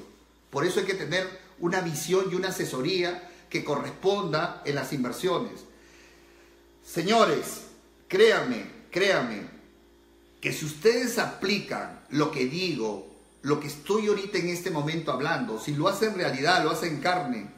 Por 0.50 0.66
eso 0.66 0.80
hay 0.80 0.86
que 0.86 0.94
tener 0.94 1.28
una 1.60 1.82
visión 1.82 2.26
y 2.32 2.36
una 2.36 2.50
asesoría 2.50 3.30
que 3.50 3.64
corresponda 3.64 4.62
en 4.66 4.76
las 4.76 4.94
inversiones. 4.94 5.62
Señores, 6.84 7.66
Créanme, 8.08 8.68
créanme, 8.92 9.42
que 10.40 10.54
si 10.54 10.66
ustedes 10.66 11.18
aplican 11.18 12.06
lo 12.10 12.32
que 12.32 12.46
digo, 12.46 13.08
lo 13.42 13.60
que 13.60 13.68
estoy 13.68 14.08
ahorita 14.08 14.38
en 14.38 14.50
este 14.50 14.70
momento 14.70 15.12
hablando, 15.12 15.60
si 15.60 15.74
lo 15.74 15.88
hacen 15.88 16.16
realidad, 16.16 16.64
lo 16.64 16.72
hacen 16.72 17.02
carne, 17.02 17.50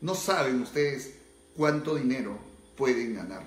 no 0.00 0.14
saben 0.14 0.62
ustedes 0.62 1.14
cuánto 1.56 1.96
dinero 1.96 2.38
pueden 2.82 3.14
ganar. 3.14 3.44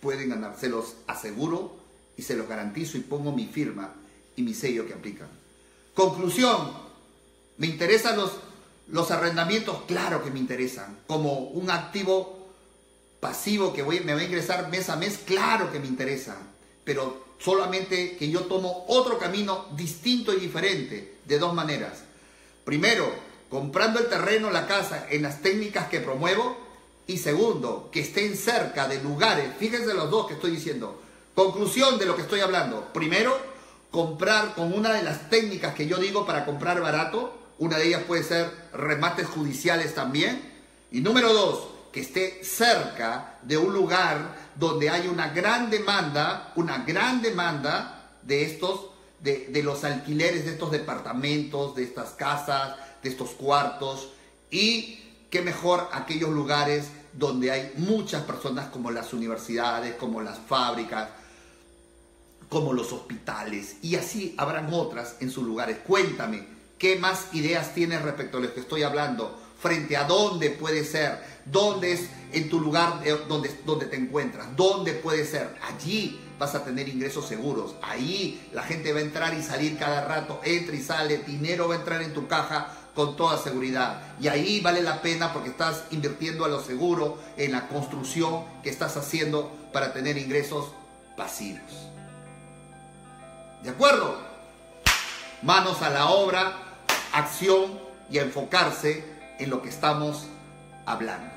Pueden 0.00 0.30
ganar, 0.30 0.56
se 0.58 0.68
los 0.68 0.96
aseguro 1.06 1.76
y 2.16 2.22
se 2.22 2.34
los 2.34 2.48
garantizo 2.48 2.98
y 2.98 3.02
pongo 3.02 3.30
mi 3.30 3.46
firma 3.46 3.94
y 4.34 4.42
mi 4.42 4.52
sello 4.52 4.84
que 4.84 4.94
aplican. 4.94 5.28
Conclusión, 5.94 6.72
¿me 7.56 7.68
interesan 7.68 8.16
los, 8.16 8.32
los 8.88 9.12
arrendamientos? 9.12 9.82
Claro 9.86 10.24
que 10.24 10.32
me 10.32 10.40
interesan, 10.40 10.98
como 11.06 11.38
un 11.38 11.70
activo 11.70 12.48
pasivo 13.20 13.72
que 13.72 13.84
voy, 13.84 14.00
me 14.00 14.12
va 14.12 14.18
a 14.18 14.24
ingresar 14.24 14.70
mes 14.70 14.90
a 14.90 14.96
mes, 14.96 15.20
claro 15.24 15.70
que 15.70 15.78
me 15.78 15.86
interesa, 15.86 16.36
pero 16.82 17.26
solamente 17.38 18.16
que 18.16 18.28
yo 18.28 18.46
tomo 18.46 18.86
otro 18.88 19.20
camino 19.20 19.66
distinto 19.76 20.34
y 20.34 20.40
diferente, 20.40 21.18
de 21.24 21.38
dos 21.38 21.54
maneras. 21.54 22.02
Primero, 22.64 23.08
comprando 23.48 24.00
el 24.00 24.08
terreno, 24.08 24.50
la 24.50 24.66
casa, 24.66 25.06
en 25.10 25.22
las 25.22 25.42
técnicas 25.42 25.86
que 25.86 26.00
promuevo, 26.00 26.65
y 27.06 27.18
segundo, 27.18 27.88
que 27.92 28.00
estén 28.00 28.36
cerca 28.36 28.88
de 28.88 29.02
lugares, 29.02 29.50
fíjense 29.58 29.94
los 29.94 30.10
dos 30.10 30.26
que 30.26 30.34
estoy 30.34 30.50
diciendo. 30.50 31.00
Conclusión 31.34 31.98
de 31.98 32.06
lo 32.06 32.16
que 32.16 32.22
estoy 32.22 32.40
hablando. 32.40 32.92
Primero, 32.92 33.36
comprar 33.90 34.54
con 34.54 34.72
una 34.72 34.92
de 34.92 35.02
las 35.02 35.30
técnicas 35.30 35.74
que 35.74 35.86
yo 35.86 35.98
digo 35.98 36.26
para 36.26 36.44
comprar 36.44 36.80
barato, 36.80 37.38
una 37.58 37.78
de 37.78 37.88
ellas 37.88 38.02
puede 38.06 38.24
ser 38.24 38.50
remates 38.72 39.28
judiciales 39.28 39.94
también. 39.94 40.52
Y 40.90 41.00
número 41.00 41.32
dos, 41.32 41.68
que 41.92 42.00
esté 42.00 42.42
cerca 42.42 43.38
de 43.42 43.56
un 43.56 43.72
lugar 43.72 44.36
donde 44.56 44.90
hay 44.90 45.06
una 45.06 45.28
gran 45.28 45.70
demanda, 45.70 46.52
una 46.56 46.78
gran 46.78 47.22
demanda 47.22 48.10
de 48.22 48.44
estos, 48.44 48.86
de, 49.20 49.46
de 49.48 49.62
los 49.62 49.84
alquileres 49.84 50.44
de 50.44 50.52
estos 50.52 50.72
departamentos, 50.72 51.74
de 51.76 51.84
estas 51.84 52.10
casas, 52.10 52.76
de 53.02 53.08
estos 53.10 53.30
cuartos 53.30 54.08
y 54.50 55.00
qué 55.30 55.42
mejor 55.42 55.88
aquellos 55.92 56.30
lugares 56.30 56.88
donde 57.16 57.50
hay 57.50 57.72
muchas 57.76 58.22
personas 58.24 58.68
como 58.68 58.90
las 58.90 59.12
universidades, 59.12 59.94
como 59.96 60.20
las 60.20 60.38
fábricas, 60.38 61.08
como 62.48 62.72
los 62.72 62.92
hospitales 62.92 63.76
y 63.82 63.96
así 63.96 64.34
habrán 64.38 64.72
otras 64.72 65.16
en 65.20 65.30
sus 65.30 65.44
lugares. 65.44 65.78
Cuéntame, 65.86 66.46
¿qué 66.78 66.96
más 66.96 67.34
ideas 67.34 67.74
tienes 67.74 68.02
respecto 68.02 68.38
a 68.38 68.40
lo 68.40 68.54
que 68.54 68.60
estoy 68.60 68.82
hablando? 68.82 69.46
frente 69.58 69.96
a 69.96 70.04
dónde 70.04 70.50
puede 70.50 70.84
ser, 70.84 71.18
dónde 71.44 71.92
es 71.92 72.08
en 72.32 72.48
tu 72.48 72.60
lugar 72.60 73.02
donde, 73.28 73.50
donde 73.64 73.86
te 73.86 73.96
encuentras, 73.96 74.54
dónde 74.54 74.92
puede 74.92 75.24
ser. 75.24 75.56
Allí 75.62 76.20
vas 76.38 76.54
a 76.54 76.64
tener 76.64 76.88
ingresos 76.88 77.26
seguros. 77.26 77.74
Ahí 77.82 78.48
la 78.52 78.62
gente 78.62 78.92
va 78.92 78.98
a 78.98 79.02
entrar 79.02 79.34
y 79.34 79.42
salir 79.42 79.78
cada 79.78 80.04
rato, 80.04 80.40
entra 80.44 80.76
y 80.76 80.82
sale, 80.82 81.18
dinero 81.18 81.68
va 81.68 81.74
a 81.74 81.78
entrar 81.78 82.02
en 82.02 82.12
tu 82.12 82.26
caja 82.28 82.68
con 82.96 83.14
toda 83.14 83.38
seguridad. 83.38 84.00
Y 84.18 84.28
ahí 84.28 84.60
vale 84.60 84.82
la 84.82 85.02
pena 85.02 85.32
porque 85.34 85.50
estás 85.50 85.84
invirtiendo 85.90 86.46
a 86.46 86.48
lo 86.48 86.62
seguro 86.62 87.18
en 87.36 87.52
la 87.52 87.68
construcción 87.68 88.42
que 88.64 88.70
estás 88.70 88.96
haciendo 88.96 89.54
para 89.72 89.92
tener 89.92 90.16
ingresos 90.16 90.70
pasivos. 91.14 91.70
¿De 93.62 93.68
acuerdo? 93.70 94.16
Manos 95.42 95.82
a 95.82 95.90
la 95.90 96.08
obra, 96.08 96.54
acción 97.12 97.78
y 98.10 98.18
a 98.18 98.22
enfocarse 98.22 99.04
en 99.38 99.50
lo 99.50 99.60
que 99.60 99.68
estamos 99.68 100.24
hablando. 100.86 101.30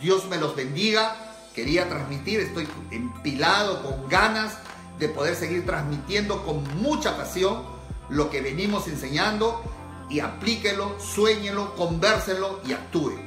Dios 0.00 0.26
me 0.26 0.36
los 0.36 0.54
bendiga. 0.54 1.16
Quería 1.54 1.88
transmitir, 1.88 2.40
estoy 2.40 2.68
empilado 2.90 3.82
con 3.82 4.08
ganas 4.08 4.58
de 4.98 5.08
poder 5.08 5.36
seguir 5.36 5.64
transmitiendo 5.64 6.44
con 6.44 6.62
mucha 6.82 7.16
pasión 7.16 7.62
lo 8.08 8.30
que 8.30 8.40
venimos 8.42 8.88
enseñando 8.88 9.62
y 10.08 10.20
aplíquelo, 10.20 10.96
sueñelo, 11.00 11.74
convérselo 11.76 12.60
y 12.66 12.72
actúe. 12.72 13.18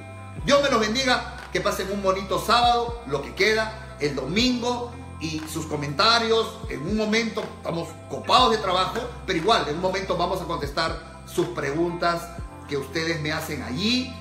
Dios 0.45 0.61
me 0.61 0.69
los 0.69 0.79
bendiga, 0.79 1.37
que 1.51 1.61
pasen 1.61 1.91
un 1.91 2.03
bonito 2.03 2.39
sábado, 2.39 3.01
lo 3.07 3.21
que 3.21 3.33
queda, 3.33 3.97
el 3.99 4.15
domingo 4.15 4.91
y 5.19 5.39
sus 5.51 5.65
comentarios. 5.65 6.57
En 6.69 6.81
un 6.81 6.97
momento 6.97 7.41
estamos 7.57 7.89
copados 8.09 8.51
de 8.51 8.57
trabajo, 8.57 8.99
pero 9.25 9.39
igual, 9.39 9.67
en 9.67 9.75
un 9.75 9.81
momento 9.81 10.17
vamos 10.17 10.41
a 10.41 10.45
contestar 10.45 11.23
sus 11.25 11.47
preguntas 11.47 12.29
que 12.67 12.77
ustedes 12.77 13.21
me 13.21 13.31
hacen 13.31 13.63
allí, 13.63 14.13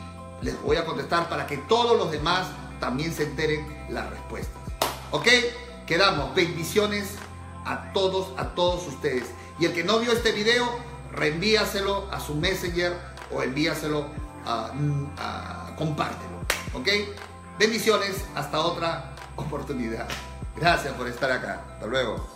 les 0.43 0.61
voy 0.63 0.77
a 0.77 0.85
contestar 0.85 1.29
para 1.29 1.47
que 1.47 1.59
todos 1.59 1.97
los 1.97 2.11
demás 2.11 2.47
también 2.81 3.13
se 3.15 3.25
enteren 3.25 3.87
las 3.89 4.11
respuestas. 4.11 4.63
¿Ok? 5.11 5.29
Quedamos. 5.87 6.35
Bendiciones 6.35 7.17
a 7.65 7.93
todos, 7.93 8.29
a 8.37 8.55
todos 8.55 8.87
ustedes. 8.87 9.25
Y 9.59 9.67
el 9.67 9.73
que 9.73 9.85
no 9.85 9.99
vio 9.99 10.13
este 10.13 10.33
video, 10.33 10.69
reenvíaselo 11.17 12.09
a 12.11 12.21
su 12.21 12.35
messenger 12.35 12.97
o 13.31 13.43
envíaselo 13.43 14.07
a, 14.47 15.73
compártelo. 15.77 16.41
¿Ok? 16.75 16.89
Bendiciones. 17.59 18.25
Hasta 18.35 18.61
otra 18.61 19.13
oportunidad. 19.37 20.09
Gracias 20.57 20.93
por 20.95 21.09
estar 21.09 21.31
acá. 21.31 21.63
Hasta 21.75 21.87
luego. 21.87 22.34